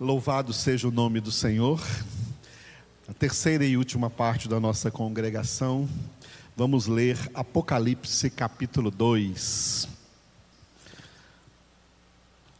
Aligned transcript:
Louvado 0.00 0.50
seja 0.54 0.88
o 0.88 0.90
nome 0.90 1.20
do 1.20 1.30
Senhor. 1.30 1.78
A 3.06 3.12
terceira 3.12 3.66
e 3.66 3.76
última 3.76 4.08
parte 4.08 4.48
da 4.48 4.58
nossa 4.58 4.90
congregação, 4.90 5.86
vamos 6.56 6.86
ler 6.86 7.18
Apocalipse 7.34 8.30
capítulo 8.30 8.90
2. 8.90 9.86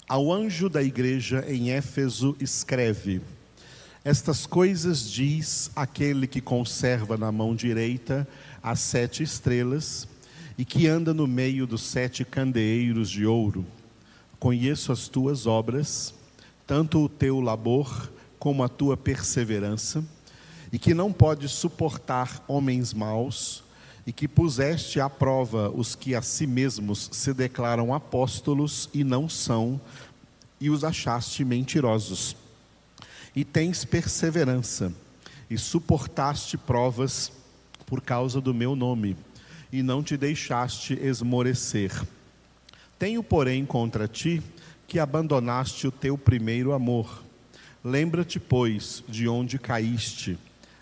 Ao 0.07 0.31
anjo 0.31 0.69
da 0.69 0.83
igreja 0.83 1.43
em 1.49 1.71
Éfeso 1.71 2.37
escreve: 2.39 3.22
Estas 4.04 4.45
coisas 4.45 5.11
diz 5.11 5.71
aquele 5.75 6.27
que 6.27 6.43
conserva 6.43 7.17
na 7.17 7.33
mão 7.33 7.57
direita 7.57 8.29
as 8.63 8.81
sete 8.81 9.22
estrelas 9.22 10.07
e 10.59 10.65
que 10.67 10.87
anda 10.87 11.15
no 11.15 11.27
meio 11.27 11.67
dos 11.67 11.85
sete 11.85 12.22
candeeiros 12.22 13.09
de 13.09 13.25
ouro. 13.25 13.65
Conheço 14.38 14.93
as 14.93 15.09
tuas 15.09 15.47
obras 15.47 16.20
tanto 16.71 17.02
o 17.02 17.09
teu 17.09 17.41
labor 17.41 18.12
como 18.39 18.62
a 18.62 18.69
tua 18.69 18.97
perseverança, 18.97 20.05
e 20.73 20.78
que 20.78 20.95
não 20.95 21.12
podes 21.12 21.51
suportar 21.51 22.45
homens 22.47 22.95
maus, 22.95 23.65
e 24.06 24.12
que 24.12 24.28
puseste 24.28 25.01
à 25.01 25.11
prova 25.11 25.69
os 25.69 25.97
que 25.97 26.14
a 26.14 26.23
si 26.23 26.47
mesmos 26.47 27.09
se 27.11 27.34
declaram 27.34 27.92
apóstolos 27.92 28.88
e 28.95 29.02
não 29.02 29.28
são, 29.28 29.80
e 30.61 30.70
os 30.70 30.84
achaste 30.84 31.45
mentirosos. 31.45 32.37
E 33.34 33.45
tens 33.45 33.84
perseverança, 33.84 34.95
e 35.50 35.59
suportaste 35.59 36.56
provas 36.56 37.33
por 37.84 38.00
causa 38.00 38.41
do 38.41 38.55
meu 38.55 38.77
nome, 38.77 39.16
e 39.73 39.83
não 39.83 40.05
te 40.05 40.16
deixaste 40.16 40.95
esmorecer. 41.02 41.91
Tenho, 42.97 43.25
porém, 43.25 43.66
contra 43.66 44.06
ti 44.06 44.41
que 44.90 44.98
abandonaste 44.98 45.86
o 45.86 45.92
teu 45.92 46.18
primeiro 46.18 46.72
amor. 46.72 47.22
Lembra-te, 47.84 48.40
pois, 48.40 49.04
de 49.08 49.28
onde 49.28 49.56
caíste, 49.56 50.36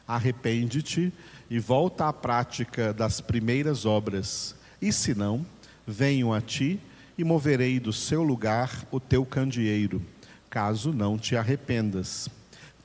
arrepende-te 0.07 1.13
e 1.51 1.59
volta 1.59 2.09
à 2.09 2.13
prática 2.15 2.95
das 2.95 3.21
primeiras 3.21 3.85
obras. 3.85 4.57
E 4.81 4.91
se 4.95 5.15
não, 5.15 5.45
venho 5.87 6.33
a 6.33 6.41
ti 6.41 6.81
e 7.19 7.23
moverei 7.23 7.79
do 7.79 7.93
seu 7.93 8.23
lugar 8.23 8.83
o 8.91 8.99
teu 8.99 9.27
candeeiro, 9.27 10.03
caso 10.49 10.91
não 10.91 11.19
te 11.19 11.37
arrependas. 11.37 12.31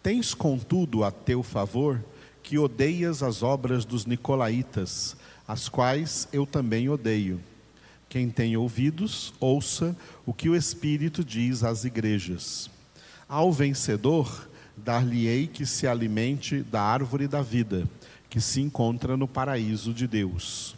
Tens, 0.04 0.34
contudo, 0.34 1.06
a 1.06 1.12
teu 1.12 1.42
favor 1.42 2.04
que 2.44 2.60
odeias 2.60 3.24
as 3.24 3.42
obras 3.42 3.86
dos 3.86 4.06
nicolaítas, 4.06 5.16
as 5.48 5.70
quais 5.70 6.28
eu 6.34 6.46
também 6.46 6.90
odeio. 6.90 7.40
Quem 8.14 8.30
tem 8.30 8.56
ouvidos, 8.56 9.34
ouça 9.40 9.98
o 10.24 10.32
que 10.32 10.48
o 10.48 10.56
Espírito 10.56 11.26
diz 11.26 11.64
às 11.64 11.84
igrejas. 11.84 12.70
Ao 13.28 13.52
vencedor, 13.52 14.48
dar-lhe-ei 14.78 15.48
que 15.48 15.66
se 15.66 15.88
alimente 15.88 16.62
da 16.62 16.80
árvore 16.80 17.28
da 17.28 17.42
vida, 17.42 17.90
que 18.30 18.40
se 18.40 18.62
encontra 18.62 19.18
no 19.18 19.28
paraíso 19.28 19.92
de 19.92 20.06
Deus. 20.06 20.76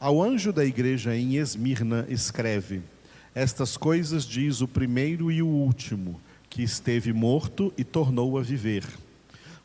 Ao 0.00 0.22
anjo 0.22 0.50
da 0.50 0.64
igreja 0.64 1.14
em 1.14 1.36
Esmirna, 1.36 2.06
escreve: 2.08 2.80
Estas 3.34 3.76
coisas 3.76 4.24
diz 4.24 4.62
o 4.62 4.66
primeiro 4.66 5.30
e 5.30 5.42
o 5.42 5.46
último, 5.46 6.18
que 6.48 6.62
esteve 6.62 7.12
morto 7.12 7.74
e 7.76 7.84
tornou 7.84 8.38
a 8.38 8.42
viver. 8.42 8.86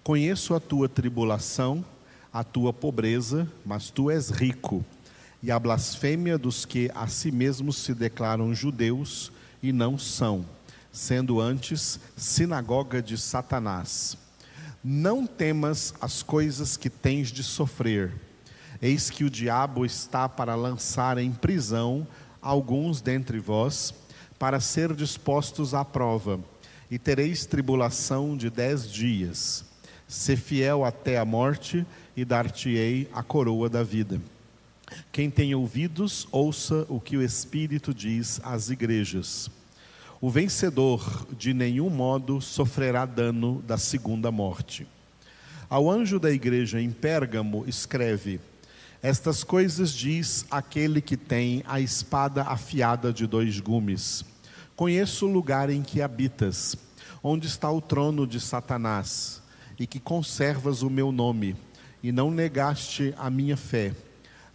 Conheço 0.04 0.54
a 0.54 0.60
tua 0.60 0.90
tribulação, 0.90 1.86
a 2.34 2.44
tua 2.44 2.74
pobreza, 2.74 3.50
mas 3.66 3.90
tu 3.90 4.12
és 4.12 4.30
rico 4.30 4.84
e 5.44 5.52
a 5.52 5.60
blasfêmia 5.60 6.38
dos 6.38 6.64
que 6.64 6.90
a 6.96 7.06
si 7.08 7.30
mesmos 7.30 7.76
se 7.76 7.94
declaram 7.94 8.56
judeus 8.56 9.30
e 9.62 9.74
não 9.74 9.98
são, 9.98 10.46
sendo 10.90 11.42
antes 11.42 12.00
sinagoga 12.16 13.02
de 13.02 13.18
Satanás. 13.18 14.18
Não 14.82 15.28
temas 15.28 15.94
as 16.00 16.24
coisas 16.24 16.78
que 16.78 16.90
tens 16.90 17.30
de 17.30 17.44
sofrer. 17.44 18.14
Eis 18.82 19.10
que 19.10 19.26
o 19.26 19.30
diabo 19.30 19.86
está 19.86 20.30
para 20.30 20.56
lançar 20.56 21.18
em 21.18 21.32
prisão 21.32 22.08
alguns 22.42 23.02
dentre 23.02 23.38
vós, 23.38 23.94
para 24.40 24.62
ser 24.62 24.94
dispostos 24.94 25.74
à 25.74 25.84
prova, 25.84 26.40
e 26.90 26.98
tereis 26.98 27.46
tribulação 27.46 28.36
de 28.38 28.50
dez 28.50 28.90
dias. 28.90 29.66
Se 30.08 30.38
fiel 30.38 30.86
até 30.86 31.18
a 31.18 31.26
morte, 31.26 31.86
e 32.16 32.24
dar-te-ei 32.24 33.10
a 33.14 33.24
coroa 33.24 33.68
da 33.68 33.84
vida. 33.84 34.22
Quem 35.12 35.30
tem 35.30 35.54
ouvidos, 35.54 36.28
ouça 36.32 36.86
o 36.90 37.00
que 37.00 37.16
o 37.18 37.22
Espírito 37.22 37.94
diz 37.94 38.42
às 38.44 38.70
igrejas. 38.70 39.50
O 40.20 40.30
vencedor 40.30 41.28
de 41.38 41.54
nenhum 41.54 41.90
modo 41.90 42.40
sofrerá 42.40 43.06
dano 43.06 43.62
da 43.68 43.78
segunda 43.78 44.32
morte. 44.32 44.88
Ao 45.70 45.92
anjo 45.92 46.20
da 46.20 46.32
igreja 46.32 46.80
em 46.80 46.92
Pérgamo, 46.92 47.66
escreve: 47.68 48.40
Estas 49.02 49.44
coisas 49.44 49.92
diz 49.92 50.46
aquele 50.50 51.02
que 51.02 51.18
tem 51.18 51.62
a 51.68 51.80
espada 51.80 52.44
afiada 52.44 53.12
de 53.12 53.28
dois 53.28 53.60
gumes. 53.60 54.24
Conheço 54.76 55.28
o 55.28 55.32
lugar 55.32 55.70
em 55.70 55.84
que 55.84 56.02
habitas, 56.02 56.76
onde 57.22 57.48
está 57.48 57.70
o 57.70 57.82
trono 57.82 58.26
de 58.26 58.40
Satanás, 58.40 59.42
e 59.78 59.86
que 59.86 60.00
conservas 60.00 60.82
o 60.82 60.90
meu 60.90 61.12
nome, 61.12 61.56
e 62.02 62.12
não 62.12 62.32
negaste 62.32 63.14
a 63.18 63.30
minha 63.30 63.58
fé 63.58 63.94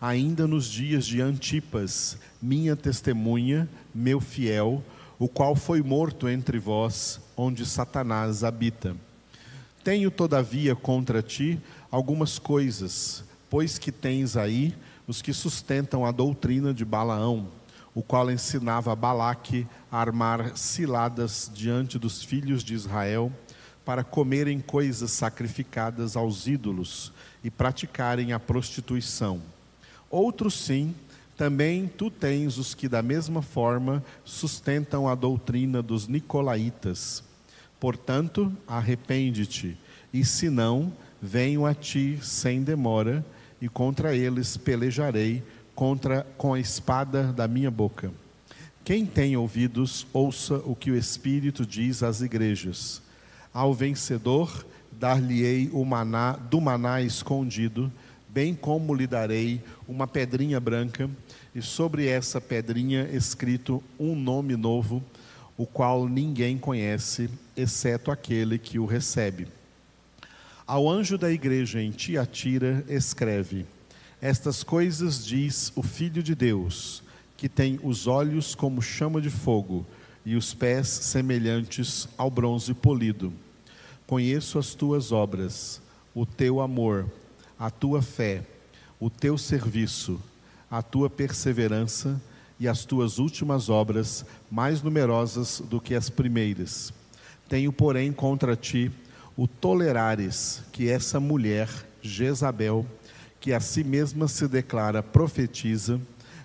ainda 0.00 0.46
nos 0.46 0.66
dias 0.66 1.06
de 1.06 1.20
Antipas, 1.20 2.18
minha 2.40 2.76
testemunha, 2.76 3.68
meu 3.94 4.20
fiel, 4.20 4.82
o 5.18 5.28
qual 5.28 5.56
foi 5.56 5.82
morto 5.82 6.28
entre 6.28 6.58
vós, 6.58 7.20
onde 7.36 7.66
Satanás 7.66 8.44
habita. 8.44 8.96
Tenho, 9.82 10.10
todavia, 10.10 10.76
contra 10.76 11.22
ti 11.22 11.60
algumas 11.90 12.38
coisas, 12.38 13.24
pois 13.50 13.78
que 13.78 13.90
tens 13.90 14.36
aí 14.36 14.74
os 15.06 15.20
que 15.20 15.32
sustentam 15.32 16.04
a 16.04 16.12
doutrina 16.12 16.72
de 16.72 16.84
Balaão, 16.84 17.48
o 17.94 18.02
qual 18.02 18.30
ensinava 18.30 18.94
Balaque 18.94 19.66
a 19.90 19.98
armar 19.98 20.56
ciladas 20.56 21.50
diante 21.52 21.98
dos 21.98 22.22
filhos 22.22 22.62
de 22.62 22.74
Israel, 22.74 23.32
para 23.84 24.04
comerem 24.04 24.60
coisas 24.60 25.10
sacrificadas 25.10 26.14
aos 26.14 26.46
ídolos 26.46 27.12
e 27.42 27.50
praticarem 27.50 28.32
a 28.32 28.38
prostituição. 28.38 29.40
Outros 30.10 30.54
sim, 30.54 30.94
também 31.36 31.86
tu 31.86 32.10
tens 32.10 32.58
os 32.58 32.74
que 32.74 32.88
da 32.88 33.02
mesma 33.02 33.42
forma 33.42 34.04
sustentam 34.24 35.08
a 35.08 35.14
doutrina 35.14 35.82
dos 35.82 36.08
nicolaítas. 36.08 37.22
Portanto, 37.78 38.52
arrepende-te, 38.66 39.76
e 40.12 40.24
se 40.24 40.50
não, 40.50 40.92
venho 41.22 41.64
a 41.64 41.74
ti 41.74 42.18
sem 42.22 42.62
demora, 42.62 43.24
e 43.60 43.68
contra 43.68 44.16
eles 44.16 44.56
pelejarei 44.56 45.42
contra 45.74 46.26
com 46.36 46.54
a 46.54 46.60
espada 46.60 47.32
da 47.32 47.46
minha 47.46 47.70
boca. 47.70 48.10
Quem 48.84 49.06
tem 49.06 49.36
ouvidos, 49.36 50.06
ouça 50.12 50.56
o 50.64 50.74
que 50.74 50.90
o 50.90 50.96
Espírito 50.96 51.64
diz 51.64 52.02
às 52.02 52.20
igrejas. 52.20 53.02
Ao 53.52 53.72
vencedor, 53.74 54.66
dar-lhe-ei 54.90 55.70
o 55.72 55.84
maná 55.84 56.32
do 56.32 56.60
maná 56.60 57.00
escondido, 57.02 57.92
bem 58.28 58.54
como 58.54 58.94
lhe 58.94 59.06
darei 59.06 59.60
uma 59.86 60.06
pedrinha 60.06 60.60
branca, 60.60 61.10
e 61.54 61.62
sobre 61.62 62.06
essa 62.06 62.40
pedrinha 62.40 63.08
escrito 63.12 63.82
um 63.98 64.14
nome 64.14 64.56
novo, 64.56 65.02
o 65.56 65.66
qual 65.66 66.08
ninguém 66.08 66.56
conhece, 66.56 67.28
exceto 67.56 68.10
aquele 68.10 68.58
que 68.58 68.78
o 68.78 68.86
recebe. 68.86 69.48
Ao 70.66 70.88
anjo 70.88 71.16
da 71.16 71.32
igreja 71.32 71.82
em 71.82 71.90
Tiatira, 71.90 72.84
escreve: 72.88 73.64
Estas 74.20 74.62
coisas 74.62 75.24
diz 75.24 75.72
o 75.74 75.82
Filho 75.82 76.22
de 76.22 76.34
Deus, 76.34 77.02
que 77.36 77.48
tem 77.48 77.80
os 77.82 78.06
olhos 78.06 78.54
como 78.54 78.82
chama 78.82 79.20
de 79.20 79.30
fogo 79.30 79.86
e 80.26 80.36
os 80.36 80.52
pés 80.52 80.88
semelhantes 80.88 82.06
ao 82.18 82.30
bronze 82.30 82.74
polido. 82.74 83.32
Conheço 84.06 84.58
as 84.58 84.74
tuas 84.74 85.10
obras, 85.10 85.80
o 86.14 86.26
teu 86.26 86.60
amor, 86.60 87.10
a 87.58 87.70
tua 87.70 88.00
fé, 88.00 88.42
o 89.00 89.10
teu 89.10 89.36
serviço, 89.36 90.20
a 90.70 90.82
tua 90.82 91.10
perseverança 91.10 92.20
e 92.60 92.68
as 92.68 92.84
tuas 92.84 93.18
últimas 93.18 93.68
obras 93.68 94.24
mais 94.50 94.82
numerosas 94.82 95.62
do 95.68 95.80
que 95.80 95.94
as 95.94 96.08
primeiras. 96.08 96.92
Tenho, 97.48 97.72
porém, 97.72 98.12
contra 98.12 98.54
ti 98.54 98.90
o 99.36 99.46
tolerares 99.46 100.62
que 100.72 100.88
essa 100.88 101.18
mulher, 101.18 101.68
Jezabel, 102.02 102.86
que 103.40 103.52
a 103.52 103.60
si 103.60 103.84
mesma 103.84 104.28
se 104.28 104.46
declara 104.48 105.02
profetiza, 105.02 106.00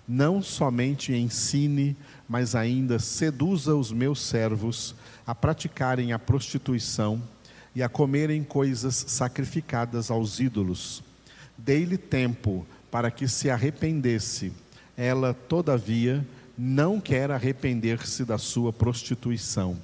não 0.07 0.41
somente 0.41 1.13
ensine, 1.13 1.95
mas 2.27 2.55
ainda 2.55 2.99
seduza 2.99 3.75
os 3.75 3.91
meus 3.91 4.21
servos 4.21 4.95
a 5.25 5.33
praticarem 5.33 6.13
a 6.13 6.19
prostituição 6.19 7.21
e 7.75 7.81
a 7.81 7.89
comerem 7.89 8.43
coisas 8.43 9.05
sacrificadas 9.07 10.11
aos 10.11 10.39
ídolos. 10.39 11.03
Dei-lhe 11.57 11.97
tempo 11.97 12.65
para 12.91 13.09
que 13.09 13.27
se 13.27 13.49
arrependesse. 13.49 14.51
Ela, 14.95 15.33
todavia, 15.33 16.25
não 16.57 16.99
quer 16.99 17.31
arrepender-se 17.31 18.23
da 18.23 18.37
sua 18.37 18.71
prostituição. 18.71 19.77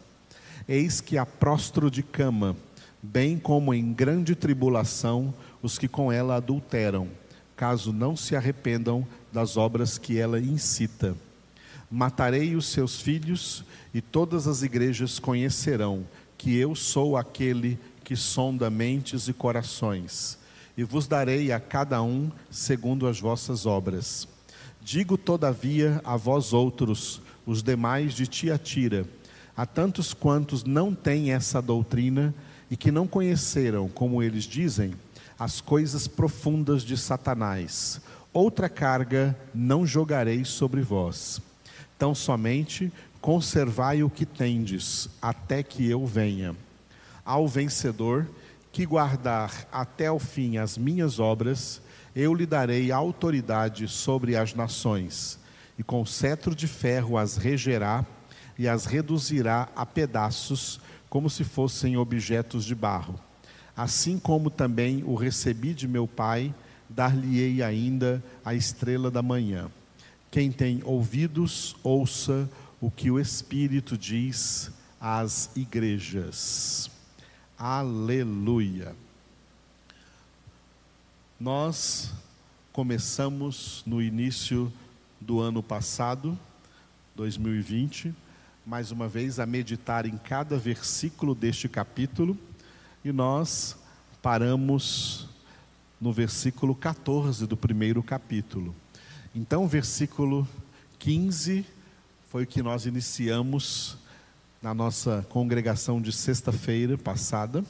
eis 0.67 1.01
que 1.01 1.17
a 1.17 1.25
prostro 1.25 1.89
de 1.89 2.03
cama, 2.03 2.55
bem 3.01 3.39
como 3.39 3.73
em 3.73 3.91
grande 3.91 4.35
tribulação 4.35 5.33
os 5.63 5.79
que 5.79 5.87
com 5.87 6.11
ela 6.11 6.35
adulteram, 6.35 7.07
caso 7.55 7.91
não 7.91 8.15
se 8.15 8.35
arrependam 8.35 9.05
das 9.33 9.57
obras 9.57 9.97
que 9.97 10.19
ela 10.19 10.39
incita. 10.39 11.15
Matarei 11.89 12.55
os 12.55 12.67
seus 12.67 13.01
filhos, 13.01 13.63
e 13.91 13.99
todas 13.99 14.47
as 14.47 14.61
igrejas 14.61 15.17
conhecerão 15.17 16.05
que 16.39 16.55
eu 16.55 16.73
sou 16.73 17.17
aquele 17.17 17.77
que 18.01 18.15
sonda 18.15 18.69
mentes 18.69 19.27
e 19.27 19.33
corações, 19.33 20.39
e 20.77 20.85
vos 20.85 21.05
darei 21.05 21.51
a 21.51 21.59
cada 21.59 22.01
um 22.01 22.31
segundo 22.49 23.07
as 23.07 23.19
vossas 23.19 23.65
obras. 23.65 24.25
Digo, 24.81 25.17
todavia, 25.17 26.01
a 26.05 26.15
vós 26.15 26.53
outros, 26.53 27.21
os 27.45 27.61
demais 27.61 28.13
de 28.13 28.25
Tiatira, 28.25 29.05
a 29.55 29.65
tantos 29.65 30.13
quantos 30.13 30.63
não 30.63 30.95
têm 30.95 31.33
essa 31.33 31.61
doutrina 31.61 32.33
e 32.71 32.77
que 32.77 32.89
não 32.89 33.05
conheceram, 33.05 33.89
como 33.89 34.23
eles 34.23 34.45
dizem, 34.45 34.93
as 35.37 35.59
coisas 35.59 36.07
profundas 36.07 36.83
de 36.83 36.95
Satanás, 36.95 37.99
outra 38.31 38.69
carga 38.69 39.37
não 39.53 39.85
jogarei 39.85 40.45
sobre 40.45 40.81
vós. 40.81 41.41
Tão 41.97 42.15
somente 42.15 42.89
conservai 43.21 44.03
o 44.03 44.09
que 44.09 44.25
tendes, 44.25 45.09
até 45.21 45.61
que 45.61 45.89
eu 45.89 46.05
venha. 46.05 46.55
Ao 47.25 47.47
vencedor, 47.47 48.27
que 48.71 48.85
guardar 48.85 49.67
até 49.71 50.11
o 50.11 50.19
fim 50.19 50.57
as 50.57 50.77
minhas 50.77 51.19
obras, 51.19 51.81
eu 52.15 52.33
lhe 52.33 52.45
darei 52.45 52.91
autoridade 52.91 53.87
sobre 53.87 54.35
as 54.35 54.53
nações, 54.53 55.39
e 55.77 55.83
com 55.83 56.05
cetro 56.05 56.55
de 56.55 56.67
ferro 56.67 57.17
as 57.17 57.37
regerá 57.37 58.05
e 58.57 58.67
as 58.67 58.85
reduzirá 58.85 59.69
a 59.75 59.85
pedaços, 59.85 60.79
como 61.09 61.29
se 61.29 61.43
fossem 61.43 61.97
objetos 61.97 62.65
de 62.65 62.75
barro. 62.75 63.19
Assim 63.75 64.19
como 64.19 64.49
também 64.49 65.03
o 65.05 65.15
recebi 65.15 65.73
de 65.73 65.87
meu 65.87 66.07
Pai, 66.07 66.53
dar-lhe-ei 66.89 67.63
ainda 67.63 68.23
a 68.43 68.53
estrela 68.53 69.09
da 69.09 69.21
manhã. 69.21 69.71
Quem 70.29 70.51
tem 70.51 70.81
ouvidos, 70.83 71.75
ouça 71.81 72.49
o 72.81 72.89
que 72.89 73.11
o 73.11 73.19
Espírito 73.19 73.97
diz 73.97 74.71
às 74.99 75.49
igrejas. 75.55 76.89
Aleluia. 77.57 78.95
Nós 81.37 82.13
começamos 82.71 83.83
no 83.85 84.01
início 84.01 84.71
do 85.19 85.41
ano 85.41 85.61
passado, 85.61 86.39
2020, 87.15 88.15
mais 88.65 88.91
uma 88.91 89.09
vez 89.09 89.39
a 89.39 89.45
meditar 89.45 90.05
em 90.05 90.17
cada 90.17 90.57
versículo 90.57 91.35
deste 91.35 91.67
capítulo, 91.67 92.37
e 93.03 93.11
nós 93.11 93.77
paramos 94.21 95.27
no 95.99 96.13
versículo 96.13 96.73
14 96.73 97.45
do 97.45 97.57
primeiro 97.57 98.01
capítulo. 98.01 98.73
Então, 99.35 99.67
versículo 99.67 100.47
15 100.97 101.65
foi 102.29 102.43
o 102.43 102.47
que 102.47 102.61
nós 102.61 102.85
iniciamos 102.85 103.97
na 104.61 104.71
nossa 104.71 105.25
congregação 105.29 105.99
de 105.99 106.11
sexta-feira 106.11 106.95
passada. 106.95 107.65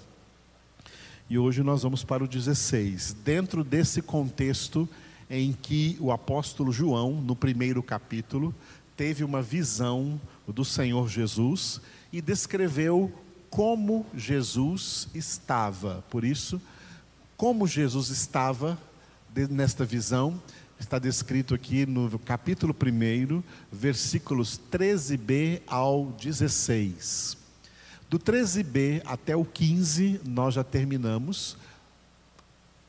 E 1.29 1.37
hoje 1.37 1.63
nós 1.63 1.83
vamos 1.83 2.03
para 2.03 2.25
o 2.25 2.27
16. 2.27 3.13
Dentro 3.23 3.63
desse 3.63 4.01
contexto 4.01 4.87
em 5.29 5.53
que 5.53 5.95
o 6.01 6.11
apóstolo 6.11 6.73
João, 6.73 7.13
no 7.21 7.37
primeiro 7.37 7.81
capítulo, 7.81 8.53
teve 8.97 9.23
uma 9.23 9.41
visão 9.41 10.19
do 10.45 10.65
Senhor 10.65 11.07
Jesus 11.07 11.79
e 12.11 12.21
descreveu 12.21 13.09
como 13.49 14.05
Jesus 14.13 15.07
estava. 15.15 16.03
Por 16.09 16.25
isso, 16.25 16.61
como 17.37 17.65
Jesus 17.65 18.09
estava 18.09 18.77
nesta 19.49 19.85
visão, 19.85 20.37
está 20.79 20.97
descrito 20.97 21.53
aqui 21.53 21.85
no 21.85 22.17
capítulo 22.17 22.73
1, 22.73 23.43
versículos 23.71 24.59
13b 24.71 25.61
ao 25.67 26.05
16. 26.05 27.37
Do 28.09 28.17
13b 28.17 29.01
até 29.05 29.35
o 29.35 29.43
15, 29.43 30.21
nós 30.25 30.55
já 30.55 30.63
terminamos. 30.63 31.57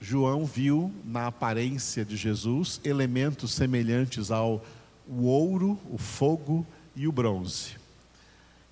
João 0.00 0.46
viu 0.46 0.92
na 1.04 1.26
aparência 1.26 2.04
de 2.04 2.16
Jesus 2.16 2.80
elementos 2.84 3.52
semelhantes 3.52 4.30
ao 4.30 4.64
ouro, 5.06 5.78
o 5.90 5.98
fogo 5.98 6.64
e 6.94 7.06
o 7.08 7.12
bronze. 7.12 7.76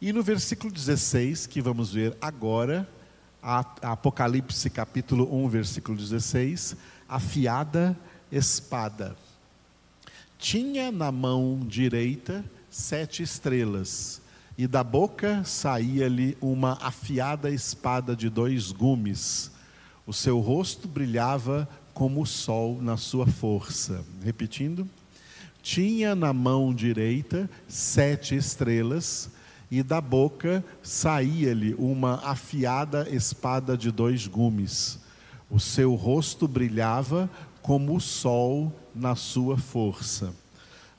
E 0.01 0.13
no 0.13 0.23
versículo 0.23 0.73
16, 0.73 1.47
que 1.47 1.61
vamos 1.61 1.93
ver 1.93 2.17
agora, 2.21 2.89
Apocalipse 3.43 4.71
capítulo 4.71 5.29
1, 5.45 5.49
versículo 5.49 5.99
16, 5.99 6.77
afiada 7.09 7.99
espada. 8.31 9.17
Tinha 10.39 10.93
na 10.93 11.11
mão 11.11 11.61
direita 11.67 12.45
sete 12.71 13.23
estrelas, 13.23 14.21
e 14.57 14.67
da 14.67 14.83
boca 14.83 15.43
saía-lhe 15.45 16.37
uma 16.41 16.79
afiada 16.81 17.51
espada 17.51 18.15
de 18.15 18.29
dois 18.29 18.73
gumes. 18.73 19.51
O 20.07 20.13
seu 20.13 20.41
rosto 20.41 20.89
brilhava 20.89 21.69
como 21.95 22.23
o 22.23 22.27
sol 22.27 22.81
na 22.81 22.97
sua 22.97 23.27
força. 23.27 24.05
Repetindo. 24.25 24.89
Tinha 25.63 26.15
na 26.15 26.33
mão 26.33 26.73
direita 26.73 27.51
sete 27.69 28.35
estrelas, 28.35 29.31
e 29.71 29.83
da 29.83 30.01
boca 30.01 30.65
saía-lhe 30.83 31.75
uma 31.75 32.23
afiada 32.25 33.09
espada 33.11 33.77
de 33.77 33.91
dois 33.91 34.27
gumes. 34.27 34.99
O 35.51 35.59
seu 35.61 35.95
rosto 35.95 36.49
brilhava 36.49 37.29
como 37.63 37.97
o 37.97 38.01
sol 38.01 38.73
na 38.95 39.15
sua 39.15 39.57
força. 39.57 40.35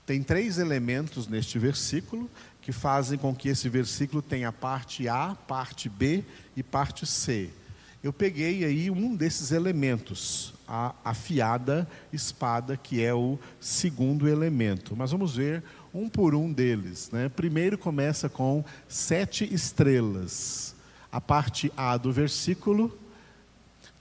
Tem 0.06 0.24
três 0.24 0.58
elementos 0.58 1.28
neste 1.28 1.60
versículo 1.60 2.30
que 2.62 2.72
fazem 2.72 3.18
com 3.18 3.34
que 3.34 3.50
esse 3.50 3.70
versículo 3.70 4.22
tenha 4.22 4.52
parte 4.52 5.08
A, 5.08 5.36
parte 5.48 5.88
B 5.88 6.24
e 6.56 6.64
parte 6.64 7.06
C. 7.06 7.50
Eu 8.02 8.14
peguei 8.14 8.64
aí 8.64 8.90
um 8.90 9.16
desses 9.16 9.52
elementos, 9.52 10.54
a 10.68 10.96
afiada 11.04 11.88
espada, 12.14 12.78
que 12.78 13.04
é 13.04 13.14
o 13.14 13.38
segundo 13.60 14.28
elemento. 14.28 14.96
Mas 14.96 15.12
vamos 15.12 15.36
ver 15.36 15.64
um 15.94 16.08
por 16.08 16.34
um 16.34 16.52
deles. 16.52 17.10
Né? 17.12 17.28
Primeiro 17.28 17.78
começa 17.78 18.30
com 18.30 18.64
sete 18.88 19.52
estrelas. 19.54 20.76
A 21.12 21.20
parte 21.20 21.72
A 21.76 21.98
do 21.98 22.12
versículo 22.12 22.98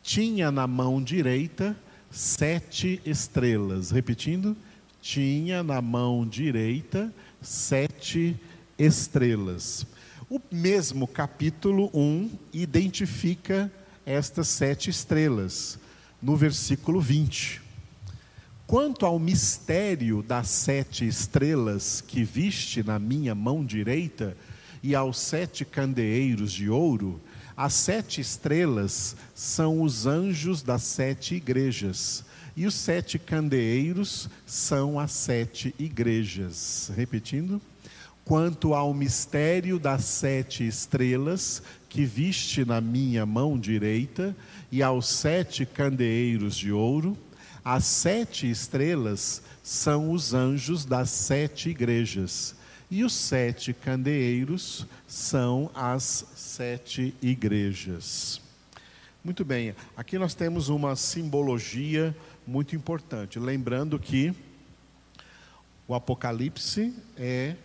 tinha 0.03 0.51
na 0.51 0.67
mão 0.67 1.03
direita 1.03 1.77
sete 2.11 3.01
estrelas. 3.05 3.91
Repetindo, 3.91 4.57
tinha 5.01 5.63
na 5.63 5.81
mão 5.81 6.27
direita 6.27 7.13
sete 7.41 8.37
estrelas. 8.79 9.87
O 10.31 10.41
mesmo 10.51 11.07
capítulo 11.07 11.91
1 11.95 12.31
identifica 12.53 13.73
estas 14.05 14.49
sete 14.49 14.91
estrelas, 14.91 15.79
no 16.21 16.37
versículo 16.37 17.01
20. 17.01 17.63
Quanto 18.67 19.07
ao 19.07 19.19
mistério 19.19 20.23
das 20.23 20.49
sete 20.49 21.07
estrelas 21.07 22.03
que 22.03 22.23
viste 22.23 22.83
na 22.83 22.99
minha 22.99 23.35
mão 23.35 23.65
direita 23.65 24.37
e 24.83 24.95
aos 24.95 25.19
sete 25.19 25.65
candeeiros 25.65 26.53
de 26.53 26.69
ouro, 26.69 27.19
as 27.59 27.75
sete 27.75 28.21
estrelas 28.21 29.17
são 29.35 29.83
os 29.83 30.07
anjos 30.07 30.63
das 30.63 30.85
sete 30.85 31.35
igrejas, 31.35 32.25
e 32.57 32.65
os 32.65 32.75
sete 32.75 33.19
candeeiros 33.19 34.31
são 34.47 34.97
as 34.97 35.11
sete 35.11 35.75
igrejas. 35.77 36.93
Repetindo. 36.95 37.61
Quanto 38.25 38.75
ao 38.75 38.95
mistério 38.95 39.77
das 39.77 40.05
sete 40.05 40.65
estrelas 40.69 41.61
que 41.89 42.05
viste 42.05 42.65
na 42.65 42.81
minha 42.81 43.27
mão 43.27 43.59
direita, 43.59 44.37
e 44.71 44.81
aos 44.81 45.09
sete 45.09 45.67
candeeiros 45.67 46.57
de 46.57 46.71
ouro, 46.71 47.19
as 47.65 47.87
sete 47.87 48.49
estrelas 48.49 49.43
são 49.65 50.13
os 50.13 50.33
anjos 50.33 50.85
das 50.85 51.11
sete 51.11 51.71
igrejas 51.71 52.55
e 52.91 53.05
os 53.05 53.13
sete 53.13 53.73
candeeiros 53.73 54.87
são 55.07 55.71
as 55.75 56.27
sete 56.35 57.15
igrejas. 57.21 58.41
Muito 59.23 59.45
bem, 59.45 59.75
aqui 59.97 60.19
nós 60.19 60.35
temos 60.35 60.69
uma 60.69 60.97
simbologia 60.97 62.17
muito 62.47 62.75
importante. 62.75 63.39
Lembrando 63.39 63.99
que 63.99 64.35
o 65.87 65.95
Apocalipse 65.95 66.95
é 67.17 67.57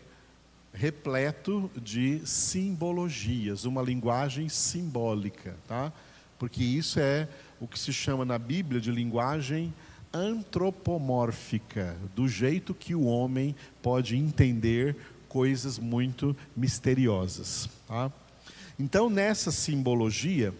repleto 0.74 1.70
de 1.82 2.26
simbologias, 2.26 3.64
uma 3.64 3.82
linguagem 3.82 4.50
simbólica, 4.50 5.56
tá? 5.68 5.94
Porque 6.40 6.64
isso 6.64 7.00
é 7.00 7.30
o 7.60 7.68
que 7.68 7.80
se 7.80 7.94
chama 7.94 8.26
na 8.26 8.38
Bíblia 8.38 8.82
de 8.82 8.92
linguagem 8.92 9.74
antropomórfica, 10.14 11.98
do 12.16 12.28
jeito 12.28 12.74
que 12.74 12.94
o 12.94 13.06
homem 13.06 13.56
pode 13.82 14.16
entender 14.16 14.96
coisas 15.28 15.80
muito 15.80 16.36
misteriosas. 16.56 17.68
Tá? 17.88 18.12
Então, 18.80 19.10
nessa 19.10 19.52
simbologia, 19.52 20.54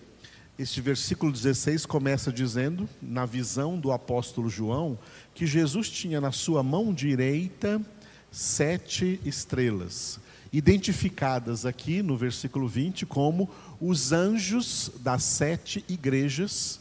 este 0.58 0.82
versículo 0.82 1.32
16 1.32 1.86
começa 1.86 2.32
dizendo, 2.32 2.90
na 3.02 3.26
visão 3.26 3.80
do 3.80 3.92
apóstolo 3.92 4.50
João, 4.50 4.98
que 5.34 5.46
Jesus 5.46 5.90
tinha 5.90 6.20
na 6.20 6.32
sua 6.32 6.64
mão 6.64 6.94
direita 6.94 7.82
sete 8.32 9.20
estrelas, 9.24 10.20
identificadas 10.52 11.66
aqui 11.66 12.02
no 12.02 12.18
versículo 12.18 12.68
20 12.68 13.06
como 13.06 13.50
os 13.80 14.12
anjos 14.12 14.92
das 15.00 15.24
sete 15.24 15.86
igrejas, 15.88 16.80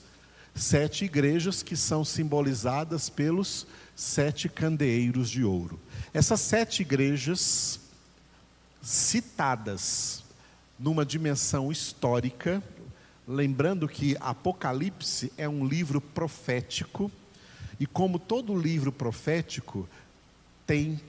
sete 0.54 1.04
igrejas 1.04 1.62
que 1.62 1.76
são 1.76 2.04
simbolizadas 2.04 3.09
pelos 3.09 3.66
sete 3.94 4.49
candeeiros 4.49 5.30
de 5.30 5.44
ouro. 5.44 5.78
Essas 6.12 6.40
sete 6.40 6.82
igrejas 6.82 7.80
citadas 8.82 10.25
numa 10.78 11.06
dimensão 11.06 11.71
histórica, 11.71 12.62
lembrando 13.26 13.88
que 13.88 14.16
Apocalipse 14.21 15.32
é 15.38 15.49
um 15.49 15.64
livro 15.64 16.00
profético, 16.00 17.11
e 17.78 17.87
como 17.87 18.18
todo 18.18 18.59
livro 18.59 18.90
profético, 18.92 19.88
tem 20.66 21.00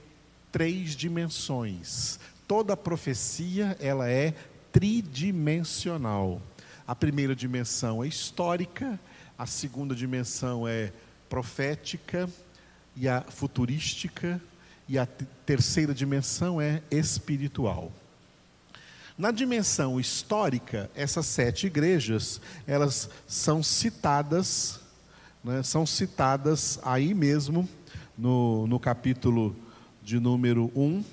três 0.52 0.94
dimensões. 0.94 2.18
Toda 2.46 2.76
profecia, 2.76 3.76
ela 3.80 4.08
é 4.08 4.34
tridimensional. 4.72 6.40
A 6.86 6.94
primeira 6.94 7.34
dimensão 7.34 8.04
é 8.04 8.06
histórica, 8.06 8.98
a 9.38 9.46
segunda 9.46 9.94
dimensão 9.94 10.66
é 10.66 10.92
profética 11.28 12.28
e 12.96 13.08
a 13.08 13.22
futurística 13.22 14.40
e 14.88 14.98
a 14.98 15.06
terceira 15.46 15.94
dimensão 15.94 16.60
é 16.60 16.82
espiritual. 16.90 17.90
Na 19.16 19.30
dimensão 19.30 20.00
histórica, 20.00 20.90
essas 20.94 21.26
sete 21.26 21.68
igrejas, 21.68 22.40
elas 22.66 23.08
são 23.26 23.62
citadas, 23.62 24.80
né, 25.42 25.62
são 25.62 25.86
citadas 25.86 26.80
aí 26.82 27.14
mesmo, 27.14 27.68
no, 28.16 28.66
no 28.66 28.78
capítulo 28.78 29.54
de 30.02 30.18
número 30.20 30.70
1, 30.74 31.04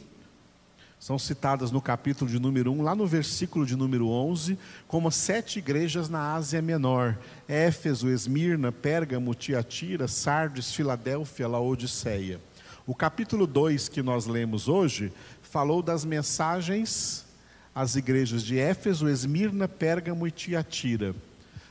são 1.01 1.17
citadas 1.17 1.71
no 1.71 1.81
capítulo 1.81 2.29
de 2.29 2.37
número 2.37 2.71
1, 2.71 2.83
lá 2.83 2.93
no 2.93 3.07
versículo 3.07 3.65
de 3.65 3.75
número 3.75 4.07
11, 4.07 4.55
como 4.87 5.09
sete 5.11 5.57
igrejas 5.57 6.09
na 6.09 6.35
Ásia 6.35 6.61
Menor: 6.61 7.17
Éfeso, 7.47 8.07
Esmirna, 8.07 8.71
Pérgamo, 8.71 9.33
Tiatira, 9.33 10.07
Sardes, 10.07 10.71
Filadélfia, 10.71 11.47
Laodiceia. 11.47 12.39
O 12.85 12.93
capítulo 12.93 13.47
2 13.47 13.89
que 13.89 14.03
nós 14.03 14.27
lemos 14.27 14.67
hoje 14.67 15.11
falou 15.41 15.81
das 15.81 16.05
mensagens 16.05 17.25
as 17.73 17.95
igrejas 17.95 18.43
de 18.43 18.59
Éfeso, 18.59 19.09
Esmirna, 19.09 19.67
Pérgamo 19.67 20.27
e 20.27 20.31
Tiatira. 20.31 21.15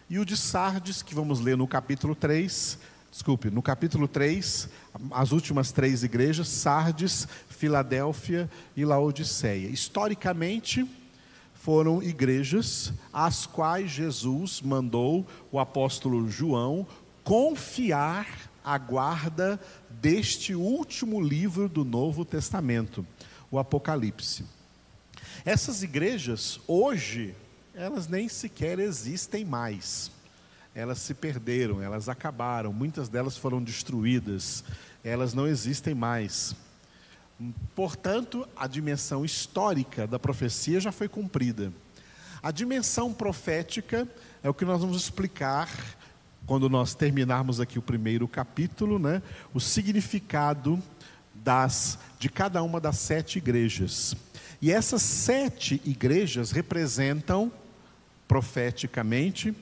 E 0.09 0.19
o 0.19 0.25
de 0.25 0.37
Sardes, 0.37 1.03
que 1.03 1.15
vamos 1.15 1.39
ler 1.39 1.57
no 1.57 1.69
capítulo 1.69 2.17
3, 2.17 2.79
desculpe, 3.13 3.49
no 3.49 3.63
capítulo 3.63 4.09
3, 4.09 4.69
as 5.11 5.33
últimas 5.33 5.73
três 5.73 6.03
igrejas, 6.03 6.49
Sardes, 6.49 7.27
Filadélfia 7.49 8.51
e 8.77 8.85
Laodiceia. 8.85 9.69
Historicamente, 9.69 10.87
foram 11.61 12.03
igrejas 12.03 12.91
às 13.13 13.45
quais 13.45 13.91
Jesus 13.91 14.63
mandou 14.63 15.27
o 15.53 15.59
apóstolo 15.59 16.29
João 16.31 16.87
confiar 17.23 18.51
a 18.65 18.79
guarda 18.79 19.61
deste 19.91 20.55
último 20.55 21.21
livro 21.21 21.69
do 21.69 21.85
Novo 21.85 22.25
Testamento, 22.25 23.07
o 23.51 23.59
Apocalipse. 23.59 24.45
Essas 25.45 25.83
igrejas, 25.83 26.59
hoje, 26.67 27.35
elas 27.75 28.09
nem 28.09 28.27
sequer 28.27 28.79
existem 28.79 29.45
mais. 29.45 30.11
Elas 30.75 30.99
se 30.99 31.13
perderam, 31.13 31.83
elas 31.83 32.09
acabaram, 32.09 32.73
muitas 32.73 33.09
delas 33.09 33.37
foram 33.37 33.63
destruídas, 33.63 34.65
elas 35.05 35.35
não 35.35 35.47
existem 35.47 35.95
mais. 35.95 36.55
Portanto, 37.75 38.47
a 38.55 38.67
dimensão 38.67 39.25
histórica 39.25 40.07
da 40.07 40.19
profecia 40.19 40.81
já 40.81 40.93
foi 40.93 41.09
cumprida. 41.09 41.73
A 42.43 42.51
dimensão 42.51 43.13
profética 43.13 44.07
é 44.43 44.49
o 44.49 44.55
que 44.55 44.65
nós 44.65 44.81
vamos 44.81 45.03
explicar 45.03 45.69
quando 46.47 46.69
nós 46.69 46.95
terminarmos 46.95 47.61
aqui 47.61 47.79
o 47.79 47.83
primeiro 47.83 48.27
capítulo, 48.27 48.99
né? 48.99 49.23
O 49.55 49.61
significado 49.61 50.83
das 51.35 51.99
de 52.19 52.29
cada 52.29 52.63
uma 52.63 52.81
das 52.81 52.99
sete 52.99 53.39
igrejas. 53.39 54.15
E 54.61 54.71
essas 54.71 55.01
sete 55.01 55.81
igrejas 55.85 56.51
representam, 56.51 57.51
profeticamente, 58.29 59.55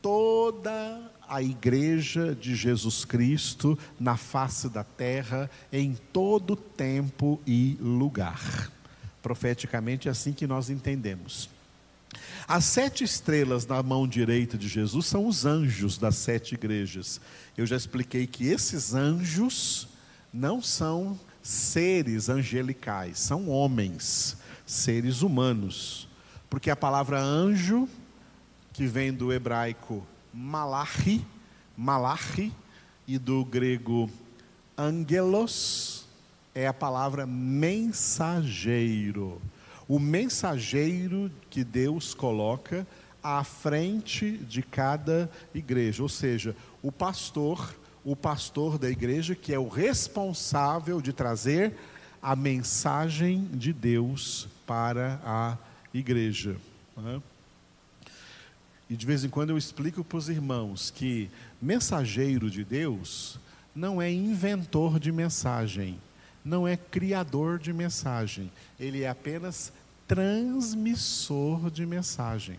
toda 0.00 1.09
a 1.30 1.40
igreja 1.40 2.34
de 2.34 2.56
Jesus 2.56 3.04
Cristo 3.04 3.78
na 4.00 4.16
face 4.16 4.68
da 4.68 4.82
terra, 4.82 5.48
em 5.72 5.94
todo 6.12 6.56
tempo 6.56 7.40
e 7.46 7.78
lugar. 7.80 8.70
Profeticamente 9.22 10.08
é 10.08 10.10
assim 10.10 10.32
que 10.32 10.46
nós 10.46 10.68
entendemos. 10.68 11.48
As 12.48 12.64
sete 12.64 13.04
estrelas 13.04 13.64
na 13.64 13.80
mão 13.80 14.08
direita 14.08 14.58
de 14.58 14.66
Jesus 14.66 15.06
são 15.06 15.28
os 15.28 15.46
anjos 15.46 15.96
das 15.96 16.16
sete 16.16 16.56
igrejas. 16.56 17.20
Eu 17.56 17.64
já 17.64 17.76
expliquei 17.76 18.26
que 18.26 18.48
esses 18.48 18.92
anjos 18.92 19.86
não 20.32 20.60
são 20.60 21.18
seres 21.40 22.28
angelicais, 22.28 23.20
são 23.20 23.48
homens, 23.48 24.36
seres 24.66 25.22
humanos. 25.22 26.08
Porque 26.48 26.70
a 26.70 26.76
palavra 26.76 27.20
anjo, 27.20 27.88
que 28.72 28.86
vem 28.86 29.12
do 29.12 29.32
hebraico 29.32 30.04
malachi, 30.32 31.24
malachi, 31.76 32.52
e 33.06 33.18
do 33.18 33.44
grego 33.44 34.08
angelos, 34.78 36.06
é 36.54 36.66
a 36.66 36.72
palavra 36.72 37.26
mensageiro. 37.26 37.82
O 39.88 39.98
mensageiro 39.98 41.30
que 41.48 41.64
Deus 41.64 42.14
coloca 42.14 42.86
à 43.22 43.44
frente 43.44 44.38
de 44.38 44.62
cada 44.62 45.30
igreja, 45.54 46.02
ou 46.02 46.08
seja, 46.08 46.56
o 46.82 46.90
pastor 46.92 47.74
o 48.04 48.16
pastor 48.16 48.78
da 48.78 48.88
igreja, 48.90 49.34
que 49.34 49.52
é 49.52 49.58
o 49.58 49.68
responsável 49.68 51.00
de 51.00 51.12
trazer 51.12 51.74
a 52.22 52.34
mensagem 52.34 53.44
de 53.52 53.72
Deus 53.72 54.48
para 54.66 55.20
a 55.24 55.58
igreja. 55.92 56.56
Né? 56.96 57.20
E 58.90 58.96
de 58.96 59.06
vez 59.06 59.22
em 59.22 59.28
quando 59.28 59.50
eu 59.50 59.56
explico 59.56 60.02
para 60.02 60.18
os 60.18 60.28
irmãos 60.28 60.90
que 60.90 61.30
mensageiro 61.62 62.50
de 62.50 62.64
Deus 62.64 63.38
não 63.72 64.02
é 64.02 64.10
inventor 64.10 64.98
de 64.98 65.12
mensagem, 65.12 65.96
não 66.44 66.66
é 66.66 66.76
criador 66.76 67.60
de 67.60 67.72
mensagem, 67.72 68.50
ele 68.80 69.02
é 69.02 69.08
apenas 69.08 69.72
transmissor 70.08 71.70
de 71.70 71.86
mensagem. 71.86 72.58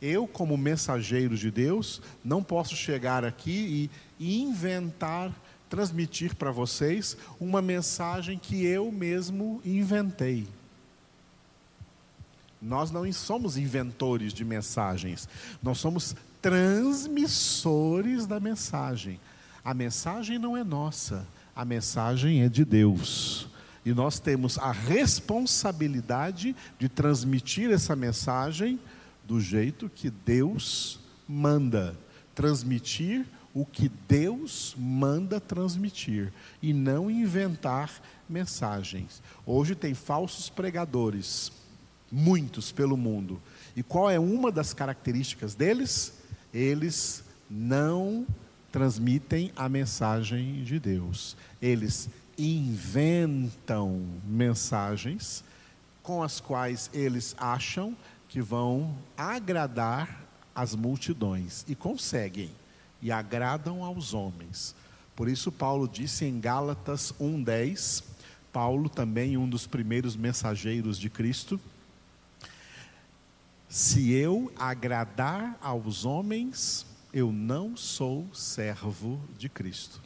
Eu, 0.00 0.26
como 0.26 0.56
mensageiro 0.56 1.36
de 1.36 1.50
Deus, 1.50 2.00
não 2.24 2.42
posso 2.42 2.74
chegar 2.74 3.22
aqui 3.22 3.90
e 4.18 4.40
inventar, 4.40 5.30
transmitir 5.68 6.34
para 6.34 6.50
vocês 6.50 7.18
uma 7.38 7.60
mensagem 7.60 8.38
que 8.38 8.64
eu 8.64 8.90
mesmo 8.90 9.60
inventei. 9.62 10.48
Nós 12.64 12.90
não 12.90 13.10
somos 13.12 13.58
inventores 13.58 14.32
de 14.32 14.42
mensagens, 14.42 15.28
nós 15.62 15.78
somos 15.78 16.16
transmissores 16.40 18.26
da 18.26 18.40
mensagem. 18.40 19.20
A 19.62 19.74
mensagem 19.74 20.38
não 20.38 20.56
é 20.56 20.64
nossa, 20.64 21.26
a 21.54 21.62
mensagem 21.62 22.42
é 22.42 22.48
de 22.48 22.64
Deus. 22.64 23.48
E 23.84 23.92
nós 23.92 24.18
temos 24.18 24.56
a 24.58 24.72
responsabilidade 24.72 26.56
de 26.78 26.88
transmitir 26.88 27.70
essa 27.70 27.94
mensagem 27.94 28.80
do 29.24 29.38
jeito 29.38 29.90
que 29.90 30.08
Deus 30.08 30.98
manda, 31.28 31.94
transmitir 32.34 33.26
o 33.52 33.64
que 33.64 33.90
Deus 34.08 34.74
manda 34.76 35.38
transmitir 35.38 36.32
e 36.60 36.72
não 36.72 37.10
inventar 37.10 37.90
mensagens. 38.28 39.22
Hoje 39.46 39.74
tem 39.74 39.94
falsos 39.94 40.48
pregadores, 40.48 41.52
muitos 42.14 42.70
pelo 42.70 42.96
mundo. 42.96 43.42
E 43.74 43.82
qual 43.82 44.08
é 44.08 44.20
uma 44.20 44.52
das 44.52 44.72
características 44.72 45.56
deles? 45.56 46.14
Eles 46.52 47.24
não 47.50 48.24
transmitem 48.70 49.50
a 49.56 49.68
mensagem 49.68 50.62
de 50.62 50.78
Deus. 50.78 51.36
Eles 51.60 52.08
inventam 52.38 54.06
mensagens 54.24 55.42
com 56.02 56.22
as 56.22 56.38
quais 56.38 56.88
eles 56.94 57.34
acham 57.36 57.96
que 58.28 58.40
vão 58.40 58.96
agradar 59.16 60.22
as 60.54 60.74
multidões 60.74 61.64
e 61.66 61.74
conseguem 61.74 62.50
e 63.02 63.10
agradam 63.10 63.82
aos 63.82 64.14
homens. 64.14 64.74
Por 65.16 65.28
isso 65.28 65.50
Paulo 65.50 65.88
disse 65.88 66.24
em 66.24 66.38
Gálatas 66.38 67.12
1:10, 67.20 68.04
Paulo 68.52 68.88
também 68.88 69.36
um 69.36 69.48
dos 69.48 69.66
primeiros 69.66 70.16
mensageiros 70.16 70.98
de 70.98 71.10
Cristo, 71.10 71.60
Se 73.74 74.12
eu 74.12 74.52
agradar 74.54 75.58
aos 75.60 76.04
homens, 76.04 76.86
eu 77.12 77.32
não 77.32 77.76
sou 77.76 78.24
servo 78.32 79.20
de 79.36 79.48
Cristo. 79.48 80.00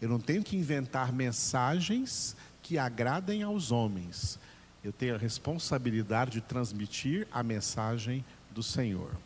Eu 0.00 0.08
não 0.08 0.18
tenho 0.18 0.42
que 0.42 0.56
inventar 0.56 1.12
mensagens 1.12 2.34
que 2.60 2.78
agradem 2.78 3.44
aos 3.44 3.70
homens. 3.70 4.40
Eu 4.82 4.92
tenho 4.92 5.14
a 5.14 5.18
responsabilidade 5.18 6.32
de 6.32 6.40
transmitir 6.40 7.28
a 7.30 7.44
mensagem 7.44 8.24
do 8.50 8.60
Senhor. 8.60 9.16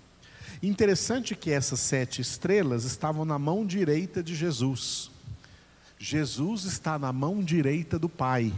Interessante 0.62 1.34
que 1.34 1.50
essas 1.50 1.80
sete 1.80 2.20
estrelas 2.20 2.84
estavam 2.84 3.24
na 3.24 3.38
mão 3.38 3.64
direita 3.64 4.22
de 4.22 4.34
Jesus. 4.34 5.10
Jesus 5.98 6.64
está 6.64 6.98
na 6.98 7.14
mão 7.14 7.42
direita 7.42 7.98
do 7.98 8.10
Pai. 8.10 8.52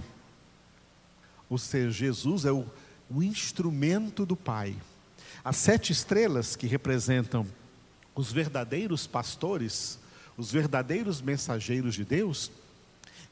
Ou 1.49 1.59
seja, 1.59 1.93
Jesus 1.93 2.45
é 2.45 2.51
o, 2.51 2.67
o 3.11 3.23
instrumento 3.23 4.25
do 4.27 4.37
Pai. 4.37 4.77
As 5.45 5.57
sete 5.57 5.93
estrelas 5.93 6.57
que 6.57 6.67
representam 6.67 7.47
os 8.15 8.33
verdadeiros 8.33 9.07
pastores, 9.07 9.99
os 10.37 10.51
verdadeiros 10.51 11.21
mensageiros 11.21 11.95
de 11.95 12.05
Deus, 12.05 12.51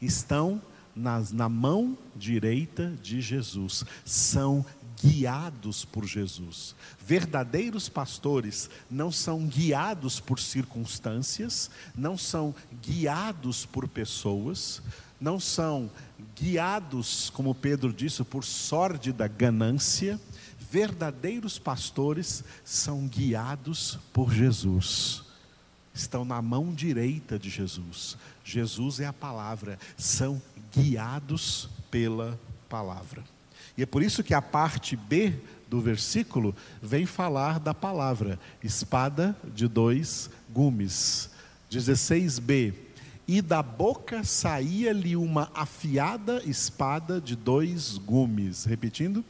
estão 0.01 0.63
nas, 0.95 1.31
na 1.31 1.49
mão 1.49 1.97
direita 2.15 2.93
de 3.03 3.21
Jesus, 3.21 3.85
são 4.05 4.65
guiados 5.03 5.85
por 5.85 6.07
Jesus. 6.07 6.75
Verdadeiros 6.99 7.89
pastores 7.89 8.71
não 8.91 9.13
são 9.13 9.47
guiados 9.47 10.21
por 10.21 10.41
circunstâncias, 10.41 11.71
não 11.95 12.17
são 12.17 12.55
guiados 12.83 13.67
por 13.67 13.87
pessoas, 13.87 14.81
não 15.21 15.41
são 15.41 15.91
guiados, 16.35 17.31
como 17.31 17.55
Pedro 17.55 17.93
disse, 17.93 18.23
por 18.25 18.45
sórdida 18.45 19.27
ganância. 19.27 20.21
Verdadeiros 20.71 21.59
pastores 21.59 22.45
são 22.65 23.07
guiados 23.07 23.99
por 24.13 24.33
Jesus. 24.33 25.23
Estão 25.95 26.25
na 26.25 26.43
mão 26.43 26.75
direita 26.75 27.39
de 27.39 27.49
Jesus. 27.49 28.17
Jesus 28.45 29.01
é 29.01 29.07
a 29.07 29.13
palavra, 29.13 29.79
são 29.97 30.43
guiados 30.75 31.71
pela 31.91 32.39
palavra. 32.69 33.25
E 33.77 33.83
é 33.83 33.87
por 33.87 34.03
isso 34.03 34.23
que 34.23 34.35
a 34.35 34.43
parte 34.43 34.97
B 34.97 35.35
do 35.69 35.81
versículo 35.81 36.55
vem 36.83 37.07
falar 37.07 37.59
da 37.59 37.75
palavra, 37.75 38.39
espada 38.63 39.37
de 39.55 39.67
dois 39.67 40.31
gumes. 40.51 41.31
16b. 41.71 42.86
E 43.29 43.43
da 43.43 43.63
boca 43.63 44.23
saía-lhe 44.23 45.17
uma 45.17 45.51
afiada 45.55 46.43
espada 46.45 47.21
de 47.21 47.35
dois 47.35 47.99
gumes. 47.99 48.65
Repetindo. 48.65 49.25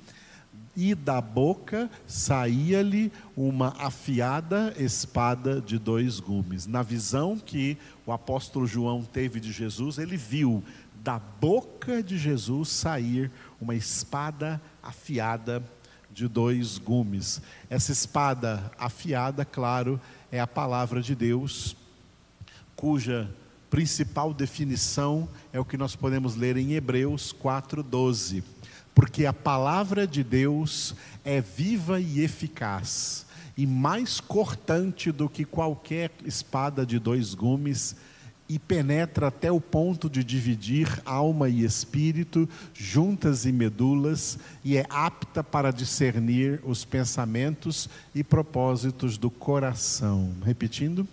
E 0.76 0.94
da 0.94 1.22
boca 1.22 1.90
saía-lhe 2.06 3.10
uma 3.34 3.74
afiada 3.78 4.74
espada 4.78 5.60
de 5.60 5.78
dois 5.78 6.20
gumes. 6.20 6.66
Na 6.66 6.82
visão 6.82 7.38
que 7.38 7.78
o 8.04 8.12
apóstolo 8.12 8.66
João 8.66 9.02
teve 9.02 9.40
de 9.40 9.50
Jesus, 9.50 9.96
ele 9.96 10.18
viu 10.18 10.62
da 11.02 11.18
boca 11.18 12.02
de 12.02 12.18
Jesus 12.18 12.68
sair 12.68 13.30
uma 13.58 13.74
espada 13.74 14.60
afiada 14.82 15.62
de 16.12 16.28
dois 16.28 16.78
gumes. 16.78 17.40
Essa 17.70 17.92
espada 17.92 18.70
afiada, 18.78 19.44
claro, 19.44 20.00
é 20.32 20.40
a 20.40 20.46
palavra 20.46 21.00
de 21.00 21.14
Deus, 21.14 21.76
cuja 22.74 23.30
principal 23.70 24.32
definição 24.32 25.28
é 25.52 25.60
o 25.60 25.64
que 25.64 25.76
nós 25.76 25.96
podemos 25.96 26.36
ler 26.36 26.56
em 26.56 26.72
Hebreus 26.72 27.32
4:12. 27.32 28.42
Porque 28.94 29.26
a 29.26 29.32
palavra 29.32 30.06
de 30.06 30.24
Deus 30.24 30.94
é 31.24 31.40
viva 31.40 32.00
e 32.00 32.20
eficaz, 32.20 33.26
e 33.56 33.66
mais 33.66 34.20
cortante 34.20 35.12
do 35.12 35.28
que 35.28 35.44
qualquer 35.44 36.10
espada 36.24 36.86
de 36.86 36.98
dois 36.98 37.34
gumes, 37.34 37.96
e 38.48 38.58
penetra 38.58 39.26
até 39.26 39.50
o 39.50 39.60
ponto 39.60 40.08
de 40.08 40.22
dividir 40.22 41.02
alma 41.04 41.48
e 41.48 41.64
espírito, 41.64 42.48
juntas 42.72 43.44
e 43.44 43.52
medulas, 43.52 44.38
e 44.64 44.76
é 44.76 44.86
apta 44.88 45.42
para 45.42 45.72
discernir 45.72 46.60
os 46.64 46.84
pensamentos 46.84 47.88
e 48.14 48.22
propósitos 48.22 49.18
do 49.18 49.30
coração. 49.30 50.32
Repetindo, 50.44 51.06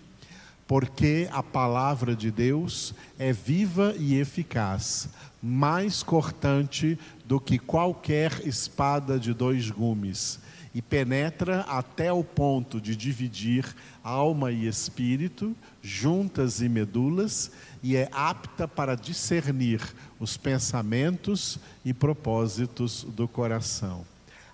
porque 0.66 1.28
a 1.32 1.42
palavra 1.42 2.16
de 2.16 2.30
Deus 2.30 2.94
é 3.18 3.32
viva 3.32 3.94
e 3.98 4.18
eficaz, 4.18 5.08
mais 5.42 6.02
cortante 6.02 6.98
do 7.24 7.38
que 7.38 7.58
qualquer 7.58 8.46
espada 8.46 9.18
de 9.18 9.34
dois 9.34 9.70
gumes 9.70 10.40
e 10.74 10.82
penetra 10.82 11.60
até 11.62 12.12
o 12.12 12.24
ponto 12.24 12.80
de 12.80 12.96
dividir 12.96 13.64
alma 14.02 14.50
e 14.50 14.66
espírito, 14.66 15.54
juntas 15.80 16.60
e 16.60 16.68
medulas, 16.68 17.52
e 17.80 17.96
é 17.96 18.08
apta 18.10 18.66
para 18.66 18.96
discernir 18.96 19.80
os 20.18 20.36
pensamentos 20.36 21.60
e 21.84 21.94
propósitos 21.94 23.04
do 23.04 23.28
coração. 23.28 24.04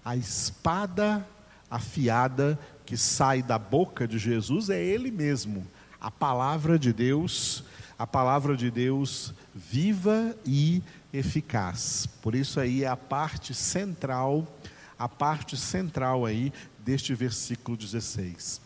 A 0.05 0.15
espada 0.15 1.27
afiada 1.71 2.59
que 2.85 2.97
sai 2.97 3.43
da 3.43 3.59
boca 3.59 4.07
de 4.07 4.19
Jesus 4.19 4.69
é 4.69 4.83
Ele 4.83 5.11
mesmo, 5.11 5.67
a 6.01 6.11
palavra 6.11 6.79
de 6.79 6.93
Deus, 6.93 7.65
a 7.99 8.07
palavra 8.07 8.57
de 8.57 8.71
Deus 8.71 9.35
viva 9.55 10.35
e 10.47 10.83
eficaz. 11.13 12.07
Por 12.23 12.35
isso 12.35 12.59
aí 12.59 12.85
é 12.85 12.89
a 12.89 12.97
parte 12.97 13.53
central 13.53 14.47
a 15.01 15.09
parte 15.09 15.57
central 15.57 16.27
aí 16.27 16.53
deste 16.79 17.15
versículo 17.15 17.75
16. 17.75 18.61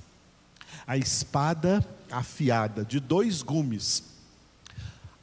A 0.85 0.99
espada 0.99 1.87
afiada 2.11 2.85
de 2.85 2.99
dois 2.99 3.41
gumes. 3.41 4.03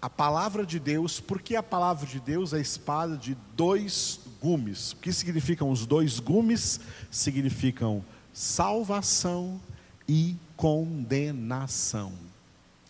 A 0.01 0.09
palavra 0.09 0.65
de 0.65 0.79
Deus, 0.79 1.19
porque 1.19 1.57
a 1.57 1.61
palavra 1.61 2.07
de 2.07 2.21
Deus 2.21 2.53
é 2.53 2.57
a 2.57 2.61
espada 2.61 3.17
de 3.17 3.35
dois 3.57 4.21
gumes. 4.41 4.93
O 4.93 4.95
que 4.95 5.11
significam 5.11 5.69
os 5.69 5.85
dois 5.85 6.17
gumes? 6.17 6.79
Significam 7.11 8.01
salvação 8.31 9.59
e 10.07 10.37
condenação. 10.61 12.13